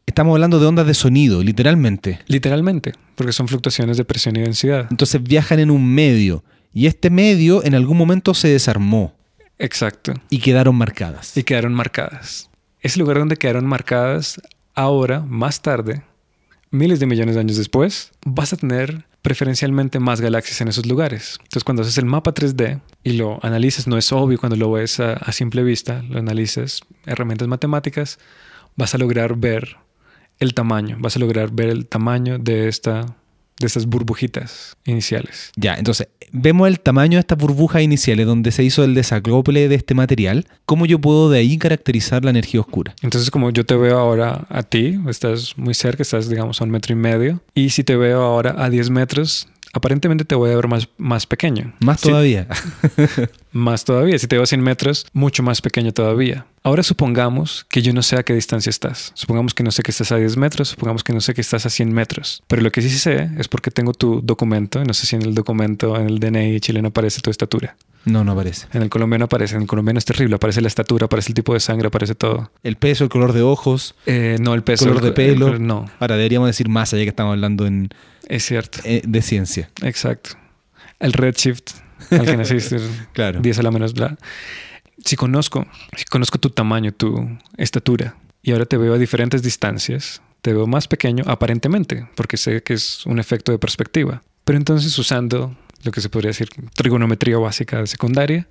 [0.07, 2.21] Estamos hablando de ondas de sonido, literalmente.
[2.27, 4.87] Literalmente, porque son fluctuaciones de presión y densidad.
[4.89, 6.43] Entonces viajan en un medio
[6.73, 9.13] y este medio en algún momento se desarmó.
[9.59, 10.13] Exacto.
[10.29, 11.35] Y quedaron marcadas.
[11.37, 12.49] Y quedaron marcadas.
[12.81, 14.41] Ese lugar donde quedaron marcadas,
[14.73, 16.01] ahora, más tarde,
[16.71, 21.37] miles de millones de años después, vas a tener preferencialmente más galaxias en esos lugares.
[21.39, 24.99] Entonces, cuando haces el mapa 3D y lo analizas, no es obvio cuando lo ves
[24.99, 28.19] a, a simple vista, lo analizas, herramientas matemáticas,
[28.77, 29.77] vas a lograr ver
[30.39, 33.05] el tamaño, vas a lograr ver el tamaño de esta
[33.59, 35.51] de estas burbujitas iniciales.
[35.55, 39.75] Ya, entonces, vemos el tamaño de estas burbujas iniciales donde se hizo el desacople de
[39.75, 40.45] este material.
[40.65, 42.93] ¿Cómo yo puedo de ahí caracterizar la energía oscura?
[43.01, 46.69] Entonces, como yo te veo ahora a ti, estás muy cerca, estás, digamos, a un
[46.69, 50.55] metro y medio, y si te veo ahora a 10 metros, aparentemente te voy a
[50.55, 51.73] ver más, más pequeño.
[51.79, 52.47] Más todavía.
[53.51, 54.17] más todavía.
[54.19, 56.45] Si te a 100 metros, mucho más pequeño todavía.
[56.63, 59.11] Ahora supongamos que yo no sé a qué distancia estás.
[59.15, 61.65] Supongamos que no sé que estás a 10 metros, supongamos que no sé que estás
[61.65, 62.43] a 100 metros.
[62.47, 65.33] Pero lo que sí sé es porque tengo tu documento, no sé si en el
[65.33, 67.75] documento, en el DNI chileno aparece tu estatura.
[68.07, 68.67] No, no aparece.
[68.73, 69.55] En el colombiano aparece.
[69.55, 70.35] En el colombiano es terrible.
[70.35, 72.51] Aparece la estatura, aparece el tipo de sangre, aparece todo.
[72.63, 73.95] El peso, el color de ojos.
[74.05, 74.85] Eh, no, el peso.
[74.85, 75.59] El color de pelo.
[75.59, 75.89] no.
[75.99, 77.89] Ahora deberíamos decir más allá que estamos hablando en.
[78.29, 78.79] Es cierto.
[78.85, 79.69] Eh, de ciencia.
[79.81, 80.31] Exacto.
[80.99, 81.71] El redshift
[82.11, 82.77] al que naciste.
[83.13, 83.39] claro.
[83.39, 83.93] 10 a la menos.
[83.93, 84.17] Bla.
[85.03, 90.21] Si conozco, si conozco tu tamaño, tu estatura, y ahora te veo a diferentes distancias,
[90.41, 94.21] te veo más pequeño aparentemente, porque sé que es un efecto de perspectiva.
[94.45, 98.47] Pero entonces usando lo que se podría decir trigonometría básica de secundaria,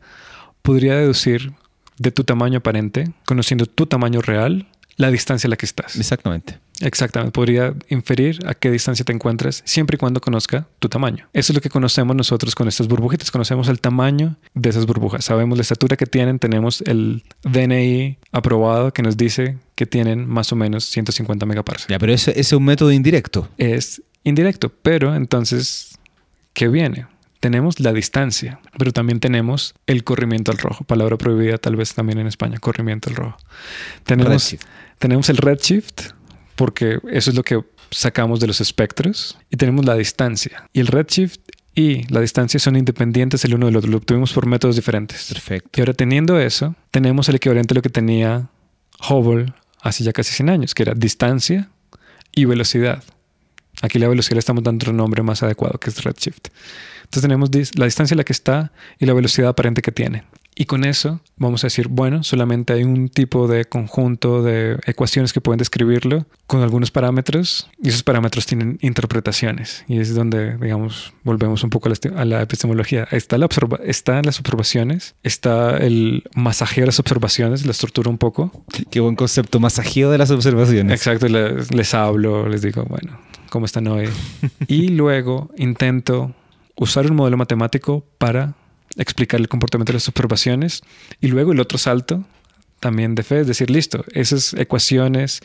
[0.63, 1.53] podría deducir
[1.99, 5.97] de tu tamaño aparente, conociendo tu tamaño real, la distancia a la que estás.
[5.97, 6.59] Exactamente.
[6.81, 7.33] Exactamente.
[7.33, 11.29] Podría inferir a qué distancia te encuentras siempre y cuando conozca tu tamaño.
[11.33, 13.31] Eso es lo que conocemos nosotros con estas burbujitas.
[13.31, 15.25] Conocemos el tamaño de esas burbujas.
[15.25, 16.39] Sabemos la estatura que tienen.
[16.39, 21.89] Tenemos el DNI aprobado que nos dice que tienen más o menos 150 megaparsecs.
[21.89, 23.49] Ya, pero ese, ese es un método indirecto.
[23.59, 24.71] Es indirecto.
[24.83, 25.99] Pero entonces,
[26.53, 27.07] ¿qué viene?
[27.41, 32.19] tenemos la distancia, pero también tenemos el corrimiento al rojo, palabra prohibida tal vez también
[32.19, 33.37] en España, corrimiento al rojo.
[34.03, 34.57] Tenemos,
[34.99, 36.13] tenemos el redshift,
[36.55, 40.69] porque eso es lo que sacamos de los espectros, y tenemos la distancia.
[40.73, 41.39] Y el redshift
[41.75, 45.27] y la distancia son independientes el uno del otro, lo obtuvimos por métodos diferentes.
[45.29, 45.71] Perfecto.
[45.75, 48.49] Y ahora teniendo eso, tenemos el equivalente a lo que tenía
[49.09, 51.69] Hubble hace ya casi 100 años, que era distancia
[52.35, 53.05] y velocidad.
[53.83, 56.49] Aquí la velocidad le estamos dando otro nombre más adecuado, que es redshift.
[57.05, 60.25] Entonces tenemos la distancia en la que está y la velocidad aparente que tiene.
[60.59, 65.35] Y con eso vamos a decir, bueno, solamente hay un tipo de conjunto de ecuaciones
[65.35, 69.85] que pueden describirlo con algunos parámetros y esos parámetros tienen interpretaciones.
[69.87, 73.07] Y es donde, digamos, volvemos un poco a la, epistemología.
[73.11, 73.49] Está, la
[73.85, 78.51] está las observaciones, está el masajeo de las observaciones, la estructura un poco.
[78.91, 80.99] Qué buen concepto, masajeo de las observaciones.
[80.99, 84.09] Exacto, les, les hablo, les digo, bueno, ¿cómo están hoy?
[84.69, 86.35] y luego intento
[86.77, 88.55] usar un modelo matemático para
[88.97, 90.83] explicar el comportamiento de las observaciones
[91.21, 92.25] y luego el otro salto
[92.81, 95.41] también de fe es decir, listo, esas ecuaciones,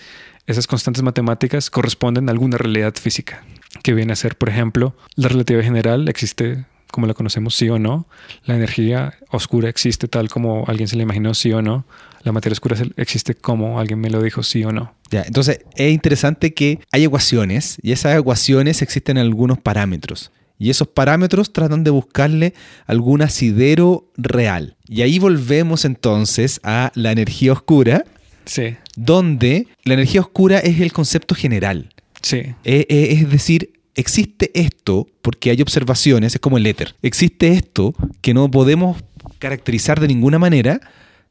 [0.47, 3.43] esas constantes matemáticas corresponden a alguna realidad física,
[3.83, 7.79] que viene a ser, por ejemplo, la relatividad general existe como la conocemos, sí o
[7.79, 8.05] no,
[8.43, 11.85] la energía oscura existe tal como alguien se la imaginó, sí o no,
[12.23, 14.93] la materia oscura existe como alguien me lo dijo, sí o no.
[15.09, 20.31] Ya, entonces es interesante que hay ecuaciones y esas ecuaciones existen en algunos parámetros.
[20.61, 22.53] Y esos parámetros tratan de buscarle
[22.85, 24.75] algún asidero real.
[24.87, 28.05] Y ahí volvemos entonces a la energía oscura,
[28.45, 31.89] Sí, donde la energía oscura es el concepto general.
[32.21, 36.93] sí, Eh, eh, es decir, existe esto porque hay observaciones, es como el éter.
[37.01, 38.97] Existe esto que no podemos
[39.39, 40.79] caracterizar de ninguna manera,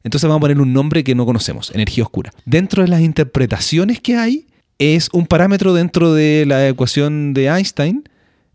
[0.03, 2.33] entonces vamos a poner un nombre que no conocemos, energía oscura.
[2.43, 8.03] Dentro de las interpretaciones que hay, es un parámetro dentro de la ecuación de Einstein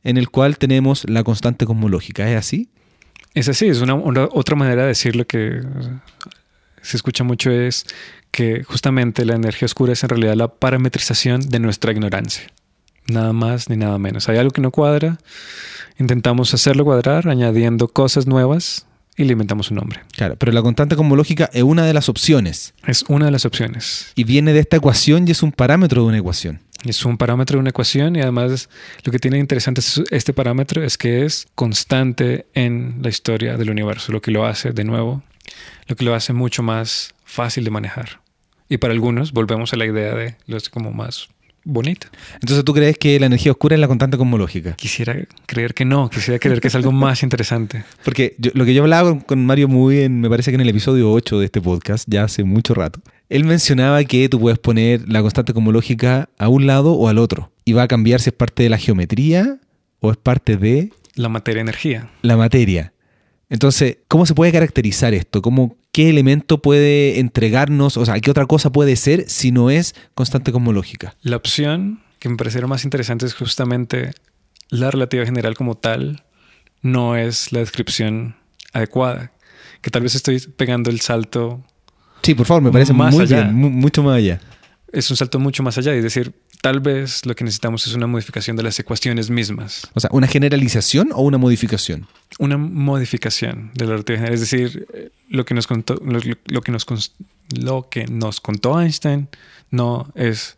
[0.07, 2.30] en el cual tenemos la constante cosmológica.
[2.30, 2.68] ¿Es así?
[3.34, 5.98] Es así, es una, otra manera de decirlo que uh,
[6.80, 7.86] se escucha mucho es
[8.30, 12.46] que justamente la energía oscura es en realidad la parametrización de nuestra ignorancia.
[13.09, 14.28] Nada más ni nada menos.
[14.28, 15.18] Hay algo que no cuadra,
[15.98, 18.86] intentamos hacerlo cuadrar añadiendo cosas nuevas
[19.17, 20.01] y le inventamos un nombre.
[20.12, 24.12] Claro, pero la constante cosmológica es una de las opciones Es una de las opciones.
[24.14, 26.61] y viene de esta ecuación y es un parámetro de una ecuación.
[26.85, 28.69] Es un parámetro de una ecuación y además
[29.05, 33.71] lo que tiene interesante es- este parámetro es que es constante en la historia del
[33.71, 35.23] universo, lo que lo hace de nuevo,
[35.89, 38.21] lo que lo hace mucho más fácil de manejar.
[38.69, 41.29] Y para algunos volvemos a la idea de lo es como más
[41.67, 42.09] bonita.
[42.41, 44.73] Entonces tú crees que la energía oscura es la constante cosmológica.
[44.77, 47.85] Quisiera creer que no, quisiera creer que es algo más interesante.
[48.05, 50.61] Porque yo- lo que yo hablaba con, con Mario muy en, me parece que en
[50.62, 54.59] el episodio 8 de este podcast, ya hace mucho rato, él mencionaba que tú puedes
[54.59, 57.51] poner la constante cosmológica a un lado o al otro.
[57.64, 59.59] Y va a cambiar si es parte de la geometría
[60.01, 62.09] o es parte de La materia-energía.
[62.23, 62.93] la materia.
[63.49, 65.41] Entonces, ¿cómo se puede caracterizar esto?
[65.43, 69.94] ¿Cómo, ¿Qué elemento puede entregarnos, o sea, qué otra cosa puede ser si no es
[70.14, 71.14] constante cosmológica?
[71.22, 74.11] La opción que me pareciera más interesante es justamente
[74.68, 76.22] la relatividad general como tal
[76.82, 78.36] no es la descripción
[78.74, 79.32] adecuada.
[79.80, 81.64] Que tal vez estoy pegando el salto,
[82.22, 83.44] Sí, por favor, me parece Más muy allá.
[83.44, 84.38] bien, mu- mucho más allá.
[84.93, 85.95] Es un salto mucho más allá.
[85.95, 86.32] Es decir,
[86.62, 89.89] tal vez lo que necesitamos es una modificación de las ecuaciones mismas.
[89.95, 92.07] O sea, ¿una generalización o una modificación?
[92.39, 94.34] Una modificación de la relatividad general.
[94.34, 96.87] Es decir, lo que nos contó, lo, lo que nos,
[97.57, 99.28] lo que nos contó Einstein
[99.70, 100.57] no es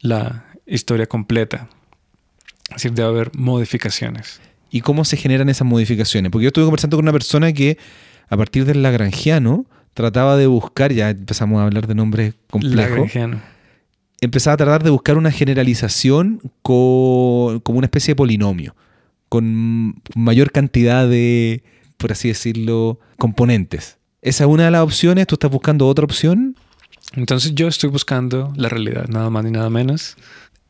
[0.00, 1.68] la historia completa.
[2.70, 4.40] Es decir, debe haber modificaciones.
[4.70, 6.32] y cómo se generan esas modificaciones.
[6.32, 7.78] Porque yo estuve conversando con una persona que
[8.28, 13.53] a partir del lagrangiano trataba de buscar, ya empezamos a hablar de nombres complejos, Lagrangiano.
[14.24, 18.74] Empezaba a tratar de buscar una generalización con, como una especie de polinomio,
[19.28, 21.62] con mayor cantidad de,
[21.96, 23.98] por así decirlo, componentes.
[24.22, 26.56] Esa es una de las opciones, tú estás buscando otra opción.
[27.14, 30.16] Entonces yo estoy buscando la realidad, nada más ni nada menos.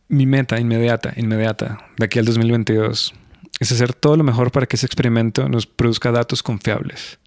[0.08, 3.14] Mi meta inmediata, inmediata, de aquí al 2022,
[3.60, 7.18] es hacer todo lo mejor para que ese experimento nos produzca datos confiables.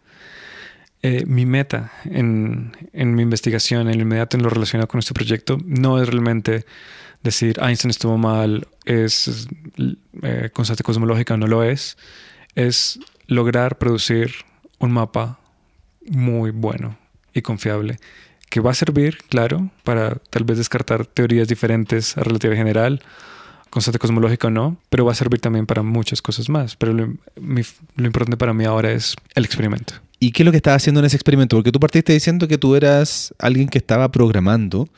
[1.04, 5.14] Eh, mi meta en, en mi investigación, en lo inmediato, en lo relacionado con este
[5.14, 6.66] proyecto, no es realmente
[7.22, 9.48] decir Einstein estuvo mal, es
[10.24, 11.98] eh, constante cosmológica no lo es.
[12.56, 14.32] Es lograr producir
[14.80, 15.40] un mapa
[16.10, 16.98] muy bueno
[17.34, 17.98] y confiable
[18.50, 23.02] que va a servir, claro, para tal vez descartar teorías diferentes a relatividad general,
[23.70, 26.76] constante cosmológica o no, pero va a servir también para muchas cosas más.
[26.78, 27.08] Pero lo,
[27.40, 27.62] mi-
[27.98, 29.94] lo importante para mí ahora es el experimento.
[30.20, 31.56] ¿Y qué es lo que estabas haciendo en ese experimento?
[31.56, 34.90] Porque tú partiste diciendo que tú eras alguien que estaba programando,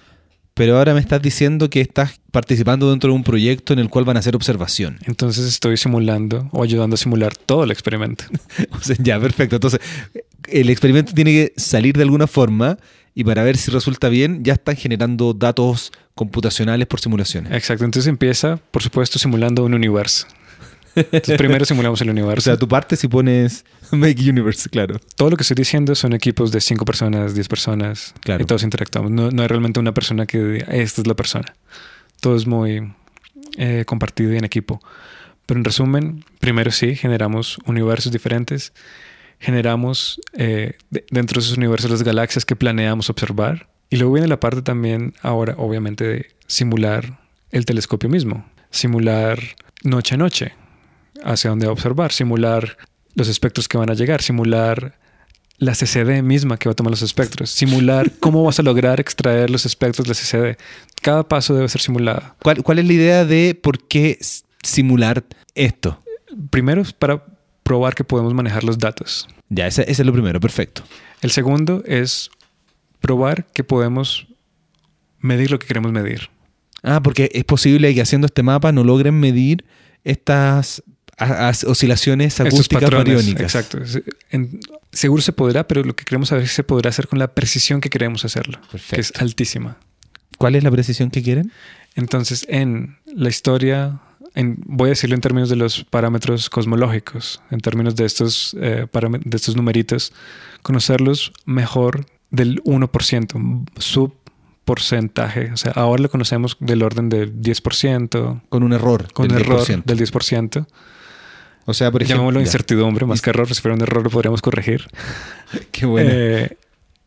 [0.53, 4.05] pero ahora me estás diciendo que estás participando dentro de un proyecto en el cual
[4.05, 4.97] van a hacer observación.
[5.05, 8.26] Entonces estoy simulando o ayudando a simular todo el experimento.
[8.72, 9.55] O sea, ya, perfecto.
[9.57, 9.80] Entonces,
[10.47, 12.78] el experimento tiene que salir de alguna forma
[13.15, 17.51] y para ver si resulta bien, ya están generando datos computacionales por simulaciones.
[17.53, 17.84] Exacto.
[17.84, 20.28] Entonces empieza, por supuesto, simulando un universo.
[20.95, 22.49] Entonces primero simulamos el O universo.
[22.49, 23.65] sea, tu parte si pones
[23.97, 24.99] Make Universe, claro.
[25.15, 28.13] todo lo que estoy diciendo son equipos de 5 personas, 10 personas.
[28.21, 28.43] Claro.
[28.43, 29.11] Y todos interactuamos.
[29.11, 31.53] No, no hay realmente una persona que diga, esta es la persona.
[32.21, 32.93] Todo es muy
[33.57, 34.81] eh, compartido y en equipo.
[35.45, 38.73] Pero en resumen, primero sí, generamos universos diferentes.
[39.39, 43.69] Generamos eh, de- dentro de esos universos las galaxias que planeamos observar.
[43.89, 47.19] Y luego viene la parte también ahora, obviamente, de simular
[47.51, 48.45] el telescopio mismo.
[48.69, 49.39] Simular
[49.83, 50.53] noche a noche
[51.23, 52.11] hacia dónde va a observar.
[52.11, 52.77] Simular
[53.16, 54.22] los espectros que van a llegar.
[54.22, 54.97] Simular
[55.57, 57.51] la CCD misma que va a tomar los espectros.
[57.51, 60.57] Simular cómo vas a lograr extraer los espectros de la CCD.
[61.01, 62.36] Cada paso debe ser simulado.
[62.41, 64.18] ¿Cuál, cuál es la idea de por qué
[64.64, 65.24] simular
[65.55, 66.01] esto?
[66.49, 67.24] Primero es para
[67.64, 69.28] probar que podemos manejar los datos.
[69.49, 70.84] Ya, ese, ese es lo primero, perfecto.
[71.22, 72.30] El segundo es
[72.99, 74.28] probar que podemos
[75.20, 76.30] medir lo que queremos medir.
[76.84, 79.66] Ah, porque es posible que haciendo este mapa no logren medir
[80.03, 80.82] estas
[81.20, 83.55] a- as- oscilaciones acústicas bariónicas.
[83.55, 83.80] Exacto.
[84.32, 84.59] En-
[84.91, 87.34] seguro se podrá, pero lo que queremos saber es si se podrá hacer con la
[87.34, 88.59] precisión que queremos hacerlo,
[88.95, 89.78] que es altísima.
[90.38, 91.51] ¿Cuál es la precisión que quieren?
[91.95, 93.99] Entonces, en la historia
[94.65, 99.36] voy a decirlo en términos de los parámetros cosmológicos, en términos de estos, eh, de
[99.38, 100.13] estos numeritos,
[100.61, 104.13] conocerlos mejor del 1%, sub
[104.65, 105.51] porcentaje.
[105.51, 108.41] O sea, ahora lo conocemos del orden del 10%.
[108.49, 109.11] Con un error.
[109.13, 110.67] Con un error del 10%.
[111.70, 112.24] O sea, por ejemplo.
[112.24, 113.47] Llamémoslo incertidumbre, más que error.
[113.53, 114.88] Si fuera un error, lo podríamos corregir.
[115.72, 116.09] Qué bueno.
[116.11, 116.57] Eh,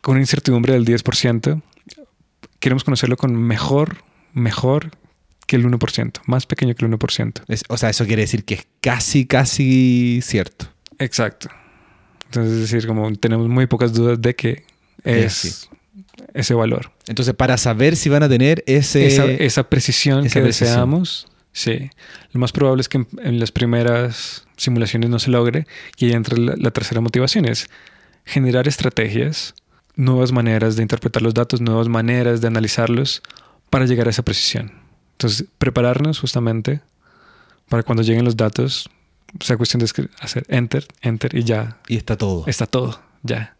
[0.00, 1.62] con una incertidumbre del 10%,
[2.58, 3.98] queremos conocerlo con mejor,
[4.32, 4.90] mejor
[5.46, 7.64] que el 1%, más pequeño que el 1%.
[7.68, 10.66] o sea, eso quiere decir que es casi, casi cierto.
[10.98, 11.48] Exacto.
[12.26, 14.64] Entonces, es decir, como tenemos muy pocas dudas de que
[15.04, 15.68] es
[16.34, 16.92] ese valor.
[17.06, 21.90] Entonces, para saber si van a tener ese, esa, precisión que deseamos, sí.
[22.32, 26.36] Lo más probable es que en, las primeras simulaciones no se logre y ahí entra
[26.38, 27.68] la, tercera motivación, es
[28.24, 29.54] generar estrategias,
[29.96, 33.22] nuevas maneras de interpretar los datos, nuevas maneras de analizarlos
[33.70, 34.72] para llegar a esa precisión.
[35.12, 36.80] Entonces, prepararnos justamente
[37.68, 38.88] para cuando lleguen los datos,
[39.40, 41.78] sea cuestión de hacer enter, enter y ya.
[41.88, 42.44] Y está todo.
[42.46, 43.56] Está todo, ya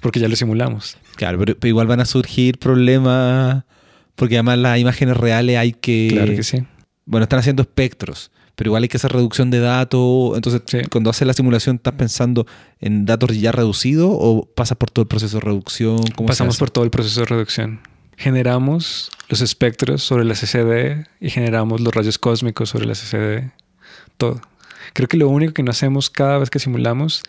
[0.00, 0.96] porque ya lo simulamos.
[1.16, 3.64] Claro, pero, igual van a surgir problemas,
[4.16, 6.08] porque además las imágenes reales hay que...
[6.10, 6.64] Claro que sí.
[7.04, 8.30] Bueno, están haciendo espectros,
[8.60, 10.36] pero igual hay que hacer reducción de datos.
[10.36, 12.46] Entonces, cuando haces la simulación, ¿estás pensando
[12.78, 15.96] en datos ya reducidos o pasas por todo el proceso de reducción?
[16.26, 17.80] Pasamos por todo el proceso de reducción.
[18.18, 23.50] Generamos los espectros sobre la CCD y generamos los rayos cósmicos sobre la CCD.
[24.18, 24.42] Todo.
[24.92, 27.22] Creo que lo único que no hacemos cada vez que simulamos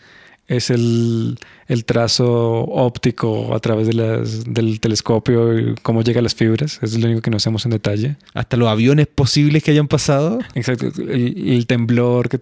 [0.48, 1.38] es el,
[1.86, 6.78] trazo óptico a través de las, del telescopio y cómo llega a las fibras.
[6.82, 8.16] es lo único que no hacemos en detalle.
[8.34, 10.40] Hasta los aviones posibles que hayan pasado.
[10.54, 10.92] Exacto.
[11.08, 12.40] El, temblor, que,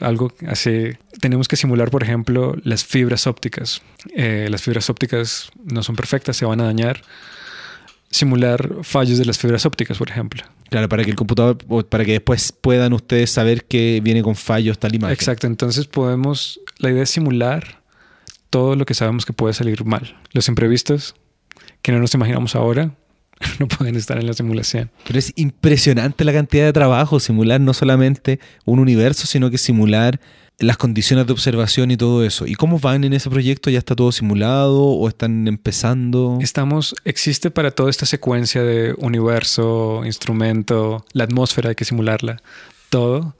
[0.00, 0.90] algo así.
[1.20, 3.82] Tenemos que simular, por ejemplo, las fibras ópticas.
[4.14, 7.02] Eh, las fibras ópticas no son perfectas, se van a dañar.
[8.12, 10.44] Simular fallos de las fibras ópticas, por ejemplo.
[10.70, 11.58] Claro, para que el computador,
[11.88, 15.12] para que después puedan ustedes saber que viene con fallos tal imagen.
[15.12, 17.82] Exacto, entonces podemos, la idea es simular
[18.50, 20.16] todo lo que sabemos que puede salir mal.
[20.32, 21.16] Los imprevistos
[21.82, 22.94] que no nos imaginamos ahora
[23.58, 24.90] no pueden estar en la simulación.
[25.06, 30.20] Pero es impresionante la cantidad de trabajo, simular no solamente un universo, sino que simular
[30.62, 32.46] las condiciones de observación y todo eso.
[32.46, 33.70] ¿Y cómo van en ese proyecto?
[33.70, 36.38] ¿Ya está todo simulado o están empezando?
[36.40, 42.40] Estamos, existe para toda esta secuencia de universo, instrumento, la atmósfera hay que simularla,
[42.90, 43.36] todo.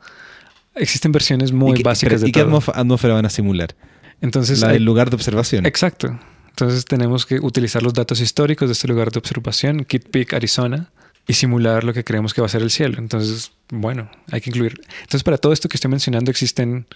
[0.75, 3.75] Existen versiones muy básicas de ¿Y qué atmósfera van a simular?
[4.21, 5.67] Entonces, la del lugar de observación.
[5.67, 6.19] Exacto.
[6.51, 10.91] Entonces tenemos que utilizar los datos históricos de este lugar de observación, Kitt Peak, Arizona,
[11.27, 12.99] y simular lo que creemos que va a ser el cielo.
[12.99, 14.81] Entonces, bueno, hay que incluir.
[15.01, 16.87] Entonces, para todo esto que estoy mencionando existen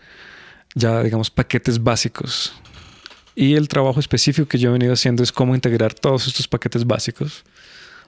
[0.74, 2.52] ya, digamos, paquetes básicos.
[3.34, 6.86] Y el trabajo específico que yo he venido haciendo es cómo integrar todos estos paquetes
[6.86, 7.44] básicos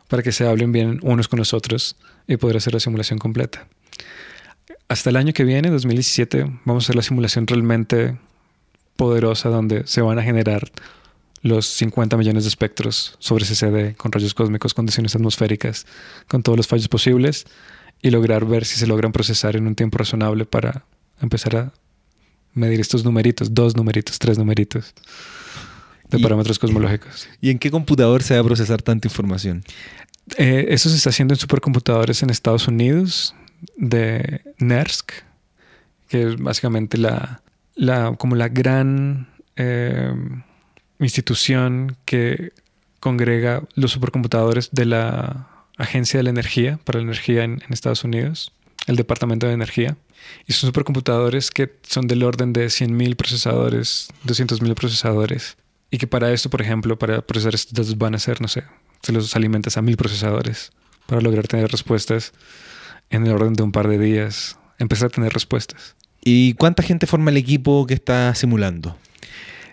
[0.08, 1.96] para que se hablen bien unos con los otros
[2.26, 3.66] y poder hacer la simulación completa.
[4.88, 8.16] Hasta el año que viene, 2017, vamos a hacer la simulación realmente
[8.96, 10.70] poderosa donde se van a generar
[11.42, 15.86] los 50 millones de espectros sobre CCD con rayos cósmicos, condiciones atmosféricas,
[16.26, 17.46] con todos los fallos posibles
[18.02, 20.84] y lograr ver si se logran procesar en un tiempo razonable para
[21.20, 21.72] empezar a
[22.54, 24.94] medir estos numeritos, dos numeritos, tres numeritos
[26.10, 27.28] de parámetros cosmológicos.
[27.40, 29.62] ¿Y en qué computador se va a procesar tanta información?
[30.36, 33.34] Eh, eso se está haciendo en supercomputadores en Estados Unidos
[33.76, 35.12] de NERSC,
[36.08, 37.42] que es básicamente la,
[37.74, 40.12] la como la gran eh,
[41.06, 42.52] institución que
[43.00, 48.52] congrega los supercomputadores de la Agencia de la Energía para la Energía en, Estados Unidos,
[48.86, 49.96] el Departamento de Energía.
[50.46, 55.56] Y son supercomputadores que son del orden de 100.000 procesadores, 200.000 procesadores.
[55.90, 58.64] Y que para esto, por ejemplo, para procesar estos datos van a ser, no sé,
[59.02, 60.72] se los alimentas a mil procesadores
[61.06, 62.32] para lograr tener respuestas
[63.10, 65.94] en el orden de un par de días, empezar a tener respuestas.
[66.22, 68.96] ¿Y cuánta gente forma el equipo que está simulando?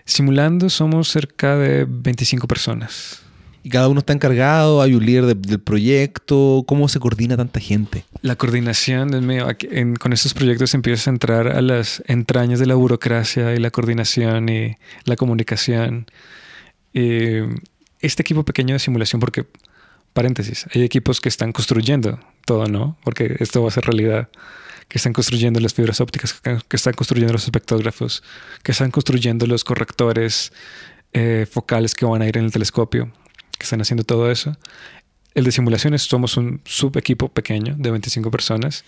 [0.06, 3.22] Simulando somos cerca de 25 personas.
[3.64, 4.80] ¿Y cada uno está encargado?
[4.80, 6.62] ¿Hay un líder del proyecto?
[6.68, 8.04] ¿Cómo se coordina tanta gente?
[8.22, 9.10] La coordinación,
[9.98, 14.48] con estos proyectos empieza a entrar a las entrañas de la burocracia y la coordinación
[14.48, 16.06] y la comunicación.
[16.92, 19.44] este equipo pequeño de simulación, porque,
[20.12, 22.96] paréntesis, hay equipos que están construyendo todo, ¿no?
[23.02, 24.28] Porque esto va a ser realidad
[24.88, 28.22] que están construyendo las fibras ópticas, que están construyendo los espectógrafos,
[28.62, 30.52] que están construyendo los correctores
[31.12, 33.10] eh, focales que van a ir en el telescopio,
[33.58, 34.56] que están haciendo todo eso.
[35.34, 38.84] El de simulaciones somos un subequipo pequeño de 25 personas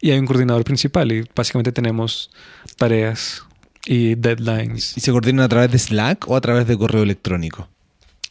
[0.00, 2.30] y hay un coordinador principal y básicamente tenemos
[2.76, 3.42] tareas
[3.86, 4.96] y deadlines.
[4.96, 7.68] ¿Y se coordinan a través de Slack o a través de correo electrónico?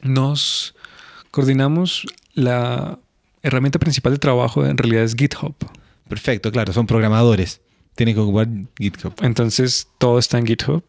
[0.02, 0.76] Nos
[1.32, 2.98] coordinamos la
[3.44, 5.56] herramienta principal de trabajo en realidad es GitHub.
[6.10, 7.62] Perfecto, claro, son programadores.
[7.96, 8.48] Tienen que ocupar
[8.78, 9.14] GitHub.
[9.22, 10.84] Entonces todo está en GitHub.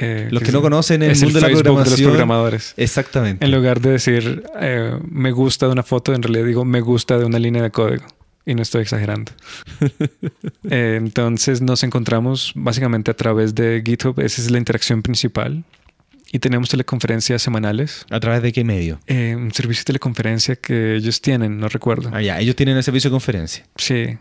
[0.00, 1.96] Eh, Los que, no conocen el mundo de la programación.
[1.96, 2.74] De los programadores.
[2.76, 3.44] Exactamente.
[3.44, 7.18] En lugar de decir eh, me gusta de una foto, en realidad digo me gusta
[7.18, 8.06] de una línea de código.
[8.46, 9.32] Y no estoy exagerando.
[10.70, 14.20] Eh, entonces nos encontramos básicamente a través de GitHub.
[14.20, 15.64] Esa es la interacción principal.
[16.30, 18.04] Y tenemos teleconferencias semanales.
[18.10, 19.00] ¿A través de qué medio?
[19.08, 22.10] un servicio de teleconferencia que ellos tienen, no recuerdo.
[22.12, 23.64] Ah, ya, ellos tienen el servicio de conferencia.
[23.76, 24.18] Sí.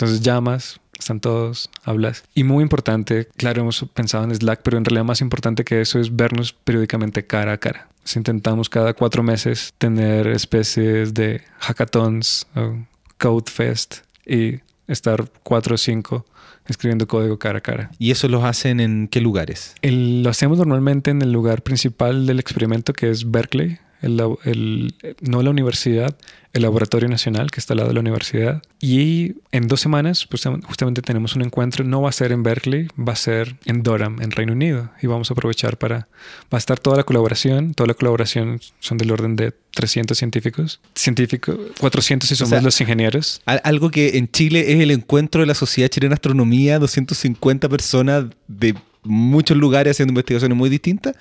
[0.00, 2.24] Entonces llamas, están todos, hablas.
[2.34, 6.00] Y muy importante, claro, hemos pensado en Slack, pero en realidad más importante que eso
[6.00, 7.86] es vernos periódicamente cara a cara.
[8.16, 12.78] intentamos cada cuatro meses tener especies de hackathons o
[13.18, 16.24] code fest y estar cuatro o cinco
[16.66, 17.90] escribiendo código cara a cara.
[17.98, 19.74] ¿Y eso lo hacen en qué lugares?
[19.82, 25.50] lo hacemos normalmente en el lugar principal del experimento que es Berkeley, el, no la
[25.50, 26.16] universidad,
[26.52, 28.62] el Laboratorio Nacional que está al lado de la universidad.
[28.80, 31.84] Y en dos semanas, pues justamente tenemos un encuentro.
[31.84, 34.90] No va a ser en Berkeley, va a ser en Durham, en Reino Unido.
[35.00, 36.08] Y vamos a aprovechar para...
[36.52, 37.74] Va a estar toda la colaboración.
[37.74, 40.80] Toda la colaboración son del orden de 300 científicos.
[40.94, 43.42] Científicos, 400 si somos los ingenieros.
[43.46, 48.24] Algo que en Chile es el encuentro de la Sociedad Chilena de Astronomía, 250 personas
[48.48, 51.14] de muchos lugares haciendo investigaciones muy distintas.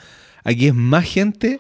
[0.43, 1.59] Aquí es más gente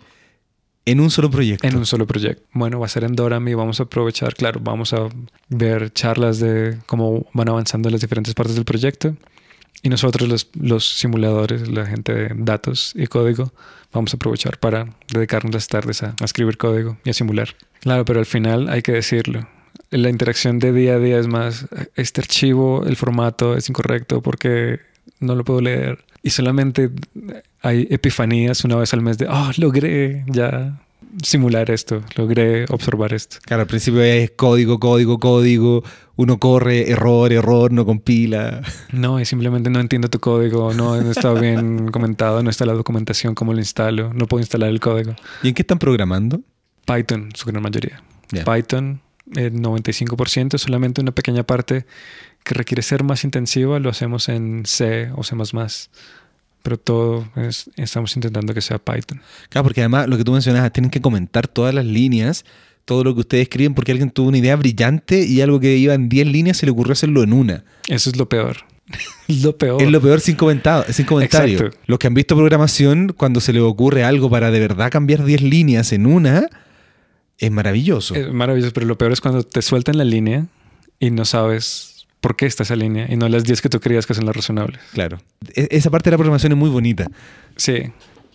[0.91, 1.67] en un solo proyecto.
[1.67, 2.43] En un solo proyecto.
[2.53, 5.07] Bueno, va a ser en Dorami vamos a aprovechar, claro, vamos a
[5.49, 9.15] ver charlas de cómo van avanzando las diferentes partes del proyecto.
[9.81, 13.53] Y nosotros, los, los simuladores, la gente de datos y código,
[13.93, 17.55] vamos a aprovechar para dedicarnos las tardes a, a escribir código y a simular.
[17.79, 19.47] Claro, pero al final hay que decirlo.
[19.91, 24.79] La interacción de día a día es más, este archivo, el formato es incorrecto porque
[25.19, 26.03] no lo puedo leer.
[26.21, 26.89] Y solamente
[27.61, 30.79] hay epifanías una vez al mes de, oh, logré ya
[31.23, 33.37] simular esto, logré observar esto.
[33.43, 35.83] Claro, al principio es código, código, código,
[36.15, 38.61] uno corre, error, error, no compila.
[38.91, 43.35] No, y simplemente no entiendo tu código, no, está bien comentado, no está la documentación,
[43.35, 45.15] cómo lo instalo, no puedo instalar el código.
[45.43, 46.41] ¿Y en qué están programando?
[46.85, 48.01] Python, su gran mayoría.
[48.29, 49.01] Python,
[49.35, 51.85] el 95%, solamente una pequeña parte
[52.49, 55.35] que requiere ser más intensiva lo hacemos en C o C++
[56.63, 57.27] pero todo
[57.77, 59.21] estamos intentando que sea Python.
[59.49, 62.43] Claro, porque además lo que tú mencionas, tienen que comentar todas las líneas,
[62.85, 65.93] todo lo que ustedes escriben, porque alguien tuvo una idea brillante y algo que iba
[65.93, 67.63] en 10 líneas se le ocurrió hacerlo en una.
[67.87, 68.57] Eso es lo peor.
[69.27, 69.81] es lo peor.
[69.81, 71.69] Es lo peor sin, comentado, sin comentario.
[71.85, 75.43] Los que han visto programación, cuando se les ocurre algo para de verdad cambiar 10
[75.43, 76.49] líneas en una,
[77.37, 78.15] es maravilloso.
[78.15, 80.47] Es maravilloso, pero lo peor es cuando te sueltan la línea
[80.99, 84.05] y no sabes por qué está esa línea y no las 10 que tú creías
[84.05, 84.79] que son las razonables.
[84.93, 85.19] Claro.
[85.55, 87.07] E-, esa parte de la programación es muy bonita.
[87.55, 87.91] Sí.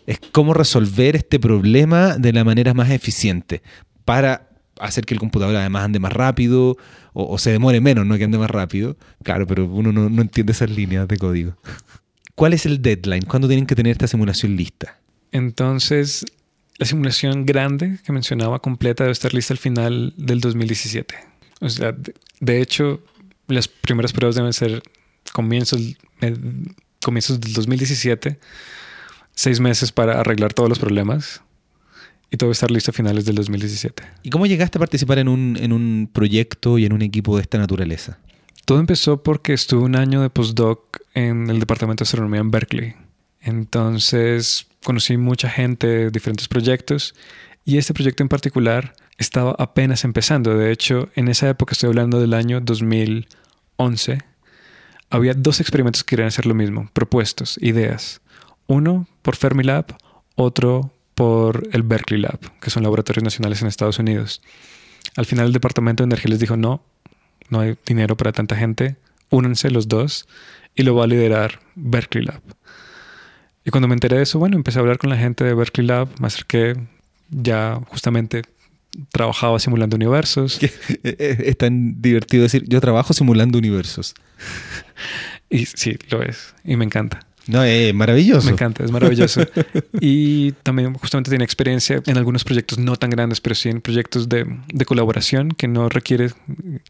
[0.06, 3.62] Es cómo resolver este problema de la manera más eficiente
[4.04, 4.48] para
[4.80, 6.76] hacer que el computador además ande más rápido
[7.12, 8.96] o, se demore menos, no que ande más rápido.
[9.22, 11.56] Claro, pero uno no, no entiende esas líneas de código.
[12.34, 13.22] ¿Cuál es el deadline?
[13.22, 14.98] ¿Cuándo tienen que tener esta simulación lista?
[15.30, 16.24] Entonces,
[16.78, 21.14] la simulación grande que mencionaba completa debe estar lista al final del 2017.
[21.60, 21.94] O sea,
[22.40, 23.00] de hecho,
[23.48, 24.82] las primeras pruebas deben ser
[25.32, 25.80] comienzos,
[27.02, 28.38] comienzos del 2017,
[29.34, 31.42] seis meses para arreglar todos los problemas
[32.30, 34.02] y todo estar listo a finales del 2017.
[34.22, 37.42] ¿Y cómo llegaste a participar en un, en un proyecto y en un equipo de
[37.42, 38.18] esta naturaleza?
[38.64, 42.94] Todo empezó porque estuve un año de postdoc en el Departamento de Astronomía en Berkeley.
[43.40, 47.14] Entonces conocí mucha gente, diferentes proyectos,
[47.64, 50.56] y este proyecto en particular estaba apenas empezando.
[50.56, 54.18] De hecho, en esa época, estoy hablando del año 2011,
[55.10, 58.20] había dos experimentos que querían hacer lo mismo, propuestos, ideas.
[58.66, 59.96] Uno por Fermilab,
[60.34, 64.42] otro por el Berkeley Lab, que son laboratorios nacionales en Estados Unidos.
[65.16, 66.82] Al final el Departamento de Energía les dijo, no,
[67.50, 68.96] no hay dinero para tanta gente,
[69.30, 70.26] únanse los dos
[70.74, 72.42] y lo va a liderar Berkeley Lab.
[73.64, 75.86] Y cuando me enteré de eso, bueno, empecé a hablar con la gente de Berkeley
[75.86, 76.74] Lab, me acerqué,
[77.30, 78.42] ya justamente
[79.10, 80.58] trabajaba simulando universos.
[81.02, 84.14] Es tan divertido decir, yo trabajo simulando universos.
[85.50, 86.54] y sí, lo es.
[86.64, 87.20] Y me encanta.
[87.46, 88.46] No, es maravilloso.
[88.46, 89.42] Me encanta, es maravilloso.
[90.00, 94.28] y también justamente tiene experiencia en algunos proyectos no tan grandes, pero sí en proyectos
[94.28, 96.30] de, de colaboración que no requiere,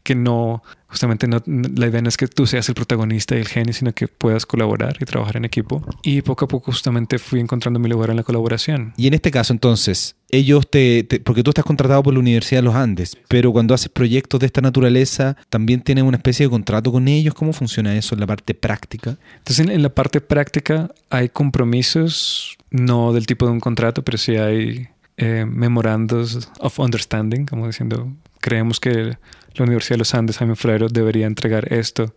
[0.03, 3.47] que no justamente no, la idea no es que tú seas el protagonista y el
[3.47, 5.83] genio, sino que puedas colaborar y trabajar en equipo.
[6.03, 8.93] Y poco a poco justamente fui encontrando mi lugar en la colaboración.
[8.97, 12.65] Y en este caso entonces, ellos te, porque tú estás contratado por la Universidad de
[12.65, 16.91] los Andes, pero cuando haces proyectos de esta naturaleza, también tienes una especie de contrato
[16.91, 17.33] con ellos.
[17.33, 19.17] ¿Cómo funciona eso en la parte práctica?
[19.37, 24.35] Entonces en, la parte práctica hay compromisos, no del tipo de un contrato, pero sí
[24.35, 28.11] hay eh, memorandos of understanding, como diciendo
[28.45, 29.17] creemos que
[29.57, 32.13] la Universidad de los Andes, Jaime Ferrero, debería entregar esto,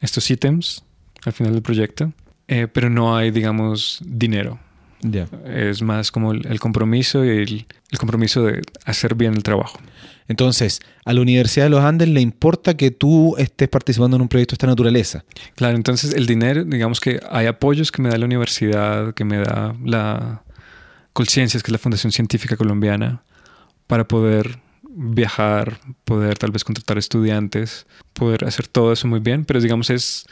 [0.00, 0.84] estos ítems
[1.24, 2.12] al final del proyecto,
[2.48, 4.58] eh, pero no hay, digamos, dinero.
[5.00, 5.26] Ya.
[5.46, 9.78] Es más como el, el compromiso y el, el compromiso de hacer bien el trabajo.
[10.28, 14.28] Entonces, a la Universidad de los Andes le importa que tú estés participando en un
[14.28, 15.24] proyecto de esta naturaleza.
[15.56, 19.38] Claro, entonces el dinero, digamos que hay apoyos que me da la universidad, que me
[19.38, 20.42] da la
[21.12, 23.22] Colciencias, que es la Fundación Científica Colombiana,
[23.86, 24.60] para poder
[24.94, 30.26] viajar, poder tal vez contratar estudiantes, poder hacer todo eso muy bien, pero digamos es,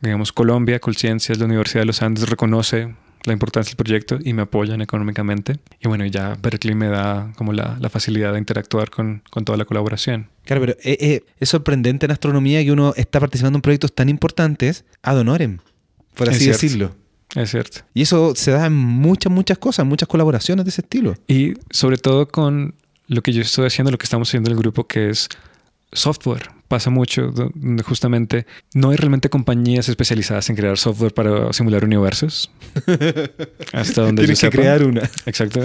[0.00, 2.94] digamos, Colombia, Colciencias, la Universidad de los Andes reconoce
[3.24, 5.58] la importancia del proyecto y me apoyan económicamente.
[5.80, 9.58] Y bueno, ya Berkeley me da como la, la facilidad de interactuar con, con, toda
[9.58, 10.28] la colaboración.
[10.44, 14.08] Claro, pero eh, eh, es sorprendente en astronomía que uno está participando en proyectos tan
[14.08, 15.58] importantes ad honorem,
[16.14, 16.96] por así Es decirlo.
[17.36, 17.80] Es cierto.
[17.94, 21.14] Y eso se da en muchas, muchas cosas, muchas colaboraciones de ese estilo.
[21.28, 22.74] Y sobre todo con
[23.10, 25.28] lo que yo estoy haciendo, lo que estamos haciendo en el grupo, que es
[25.92, 26.48] software.
[26.68, 32.52] Pasa mucho donde justamente no hay realmente compañías especializadas en crear software para simular universos.
[33.72, 34.62] Hasta donde Tienes yo que sepa.
[34.62, 35.02] crear una.
[35.26, 35.60] Exacto.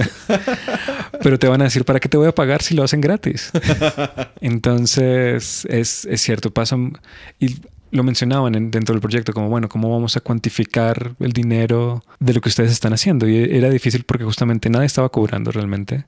[1.21, 3.51] Pero te van a decir, ¿para qué te voy a pagar si lo hacen gratis?
[4.41, 6.97] Entonces, es, es cierto, pasan...
[7.39, 7.57] Y
[7.91, 12.33] lo mencionaban en- dentro del proyecto, como, bueno, ¿cómo vamos a cuantificar el dinero de
[12.33, 13.27] lo que ustedes están haciendo?
[13.27, 16.05] Y era difícil porque justamente nadie estaba cobrando realmente.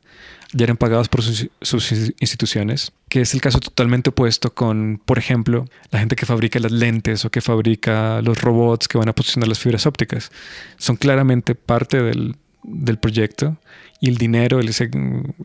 [0.53, 5.17] Ya eran pagados por sus, sus instituciones, que es el caso totalmente opuesto con, por
[5.17, 9.13] ejemplo, la gente que fabrica las lentes o que fabrica los robots que van a
[9.13, 10.31] posicionar las fibras ópticas.
[10.77, 13.57] Son claramente parte del, del proyecto
[13.99, 14.69] y el dinero, el,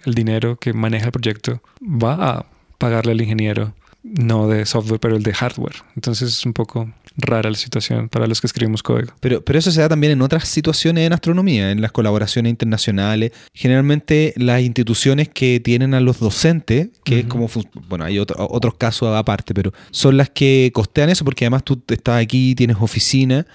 [0.04, 2.46] el dinero que maneja el proyecto va a
[2.78, 5.76] pagarle al ingeniero, no de software, pero el de hardware.
[5.94, 9.12] Entonces es un poco rara la situación para los que escribimos código.
[9.20, 13.32] Pero, pero eso se da también en otras situaciones en astronomía, en las colaboraciones internacionales.
[13.52, 17.48] Generalmente las instituciones que tienen a los docentes, que es como,
[17.88, 21.80] bueno, hay otro- otros casos aparte, pero son las que costean eso porque además tú
[21.88, 23.46] estás aquí, tienes oficina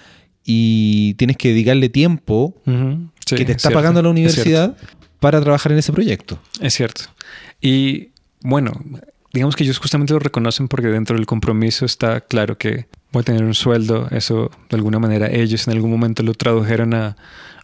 [0.44, 4.76] y tienes que dedicarle tiempo Sí, que te es está pagando la es universidad
[5.20, 6.40] para trabajar en ese proyecto.
[6.60, 7.02] Es cierto.
[7.60, 8.72] Y bueno,
[9.32, 13.24] digamos que ellos justamente lo reconocen porque dentro del compromiso está claro que voy a
[13.24, 14.08] tener un sueldo.
[14.10, 17.16] Eso de alguna manera ellos en algún momento lo tradujeron a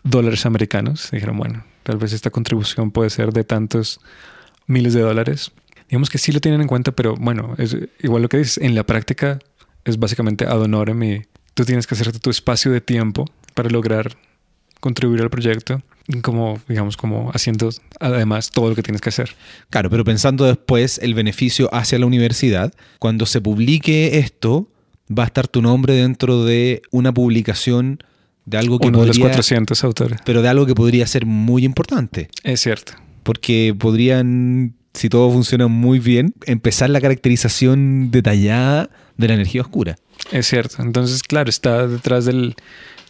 [0.03, 1.09] dólares americanos.
[1.11, 4.01] Dijeron, bueno, tal vez esta contribución puede ser de tantos
[4.67, 5.53] miles de dólares.
[5.89, 8.75] Digamos que sí lo tienen en cuenta, pero bueno, es igual lo que dices, en
[8.75, 9.39] la práctica
[9.85, 14.17] es básicamente ad honorem y tú tienes que hacerte tu espacio de tiempo para lograr
[14.81, 15.83] contribuir al proyecto,
[16.23, 19.31] como digamos como haciendo además todo lo que tienes que hacer.
[19.71, 24.69] Claro, pero pensando después el beneficio hacia la universidad, cuando se publique esto,
[25.11, 27.99] va a estar tu nombre dentro de una publicación
[28.47, 30.19] de algo que Uno de los podría- 400 autores.
[30.27, 32.93] pero de algo que podría ser muy importante, Es cierto.
[33.23, 39.97] porque podrían, si todo funciona muy bien, empezar la caracterización detallada de la energía oscura.
[40.31, 40.83] Es cierto.
[40.83, 42.55] Entonces, claro, está detrás del,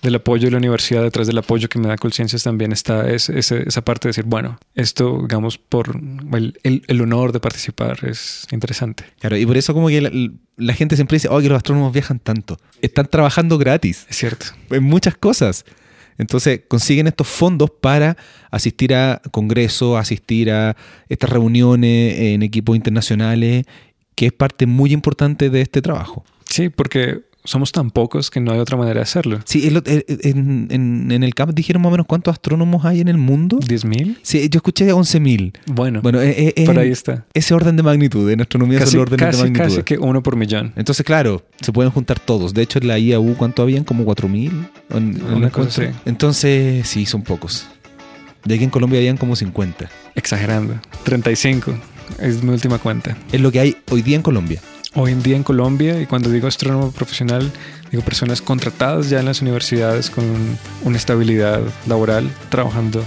[0.04, 3.28] del apoyo de la universidad, detrás del apoyo que me da Colciencias también está es-
[3.30, 5.96] esa parte de decir, bueno, esto, digamos, por
[6.34, 9.04] el, el- el honor de participar es interesante.
[9.18, 10.10] Claro, y por eso como que la,
[10.56, 12.58] la gente siempre dice, oh, que los astrónomos viajan tanto.
[12.80, 14.06] Están trabajando gratis.
[14.08, 14.46] Es cierto.
[14.70, 15.64] en muchas cosas.
[16.16, 18.16] Entonces consiguen estos fondos para
[18.52, 20.76] asistir a congresos, asistir a
[21.08, 23.64] estas reuniones en equipos internacionales,
[24.14, 26.24] que es parte muy importante de este trabajo.
[26.48, 29.38] Sí, porque somos tan pocos que no hay otra manera de hacerlo.
[29.44, 33.00] Sí, en, lo- en- en- en el CAP dijeron más o menos cuántos astrónomos hay
[33.00, 33.58] en el mundo.
[33.58, 34.16] ¿10.000?
[34.22, 35.52] Sí, yo escuché 11.000.
[35.66, 37.26] Bueno, Bueno, es, es- es por ahí está.
[37.34, 39.64] ese orden de magnitud, en astronomía Casi, son los órdenes de magnitud.
[39.64, 40.72] casi que uno por millón.
[40.76, 42.54] Entonces, claro, se pueden juntar todos.
[42.54, 43.84] De hecho, en la IAU, ¿cuánto habían?
[43.84, 44.50] Como 4.000.
[44.90, 45.90] ¿O en- en Una el cosa así.
[46.06, 47.66] Entonces, sí, son pocos.
[48.46, 49.90] De aquí en Colombia habían como 50.
[50.14, 50.74] Exagerando.
[51.04, 51.74] 35
[52.20, 53.16] es mi última cuenta.
[53.32, 54.60] Es lo que hay hoy día en Colombia.
[54.96, 57.50] Hoy en día en Colombia, y cuando digo astrónomo profesional,
[57.90, 60.24] digo personas contratadas ya en las universidades con
[60.84, 63.04] una estabilidad laboral trabajando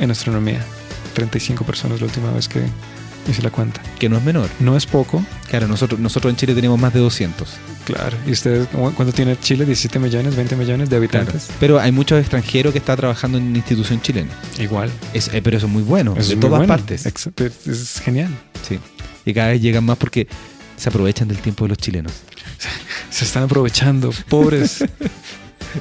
[0.00, 0.64] en astronomía.
[1.14, 2.62] 35 personas la última vez que
[3.30, 3.80] hice la cuenta.
[4.00, 4.48] Que no es menor.
[4.58, 7.48] No es poco, Claro, nosotros, nosotros en Chile tenemos más de 200.
[7.84, 8.16] claro.
[8.26, 9.64] ¿Y ustedes cuánto tiene Chile?
[9.66, 11.48] ¿17 millones, 20 millones de habitantes?
[11.60, 14.30] Pero hay muchos extranjeros que están trabajando en institución chilena.
[14.58, 14.90] Igual.
[15.14, 16.66] Es- eh, pero eso es muy bueno, Eso de es todas bueno.
[16.76, 17.06] partes.
[17.06, 18.30] Es genial.
[18.68, 18.78] Sí.
[19.24, 20.26] Y cada vez llegan más porque
[20.78, 22.12] se aprovechan del tiempo de los chilenos.
[23.10, 24.84] Se están aprovechando, pobres.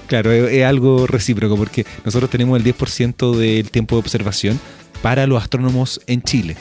[0.07, 4.59] Claro, es, es algo recíproco porque nosotros tenemos el 10% del tiempo de observación
[5.01, 6.57] para los astrónomos en Chile.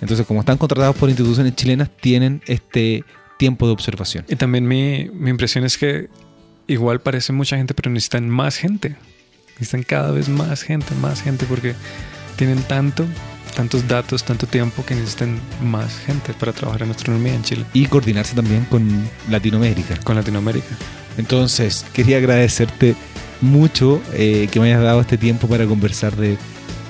[0.00, 3.04] Entonces, como están contratados por instituciones chilenas, tienen este
[3.38, 4.24] tiempo de observación.
[4.28, 6.08] Y también mi, mi impresión es que
[6.66, 8.96] igual parece mucha gente, pero necesitan más gente.
[9.54, 11.74] Necesitan cada vez más gente, más gente, porque
[12.36, 13.04] tienen tanto
[13.54, 17.64] tantos datos, tanto tiempo que necesitan más gente para trabajar en astronomía en Chile.
[17.72, 19.96] Y coordinarse también con Latinoamérica.
[20.04, 20.76] Con Latinoamérica.
[21.16, 22.96] Entonces, quería agradecerte
[23.40, 26.36] mucho eh, que me hayas dado este tiempo para conversar de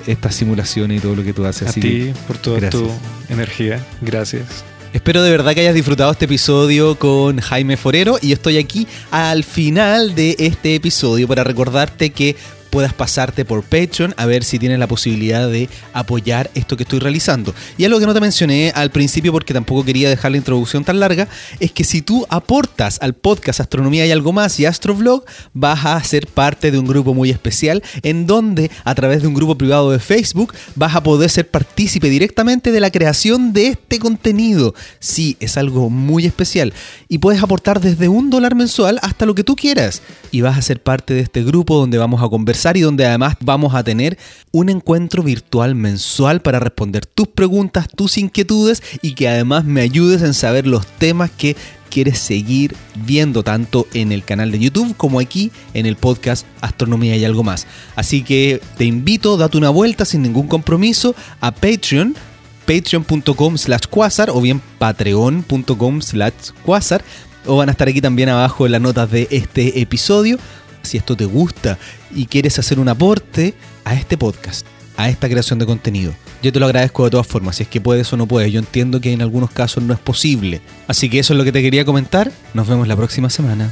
[0.07, 1.69] estas simulaciones y todo lo que tú haces.
[1.69, 2.89] A ti por toda tu
[3.29, 3.85] energía.
[4.01, 4.63] Gracias.
[4.95, 9.43] Espero de verdad que hayas disfrutado este episodio con Jaime Forero y estoy aquí al
[9.43, 12.37] final de este episodio para recordarte que
[12.75, 16.99] puedas pasarte por Patreon a ver si tienes la posibilidad de apoyar esto que estoy
[16.99, 17.55] realizando.
[17.77, 20.99] Y algo que no te mencioné al principio porque tampoco quería dejar la introducción tan
[20.99, 21.29] larga,
[21.61, 25.23] es que si tú aportas al podcast Astronomía y algo más y Astrovlog,
[25.53, 29.35] vas a ser parte de un grupo muy especial en donde a través de un
[29.35, 33.99] grupo privado de Facebook vas a poder ser partícipe directamente de la creación de este
[33.99, 34.75] contenido.
[34.99, 36.73] Sí, es algo muy especial
[37.07, 40.01] y puedes aportar desde un dólar mensual hasta lo que tú quieras
[40.31, 42.27] y vas a ser parte de este grupo donde vamos a
[42.73, 44.17] y donde además vamos a tener
[44.51, 50.21] un encuentro virtual mensual para responder tus preguntas, tus inquietudes y que además me ayudes
[50.23, 51.55] en saber los temas que
[51.89, 57.15] quieres seguir viendo tanto en el canal de YouTube como aquí en el podcast Astronomía
[57.15, 57.67] y algo más.
[57.95, 62.15] Así que te invito, date una vuelta sin ningún compromiso a Patreon
[62.65, 67.03] patreon.com slash quasar o bien patreon.com slash quasar
[67.45, 70.39] o van a estar aquí también abajo en las notas de este episodio
[70.85, 71.77] si esto te gusta
[72.13, 74.65] y quieres hacer un aporte a este podcast,
[74.97, 76.13] a esta creación de contenido.
[76.41, 78.51] Yo te lo agradezco de todas formas, si es que puedes o no puedes.
[78.51, 80.61] Yo entiendo que en algunos casos no es posible.
[80.87, 82.31] Así que eso es lo que te quería comentar.
[82.53, 83.71] Nos vemos la próxima semana.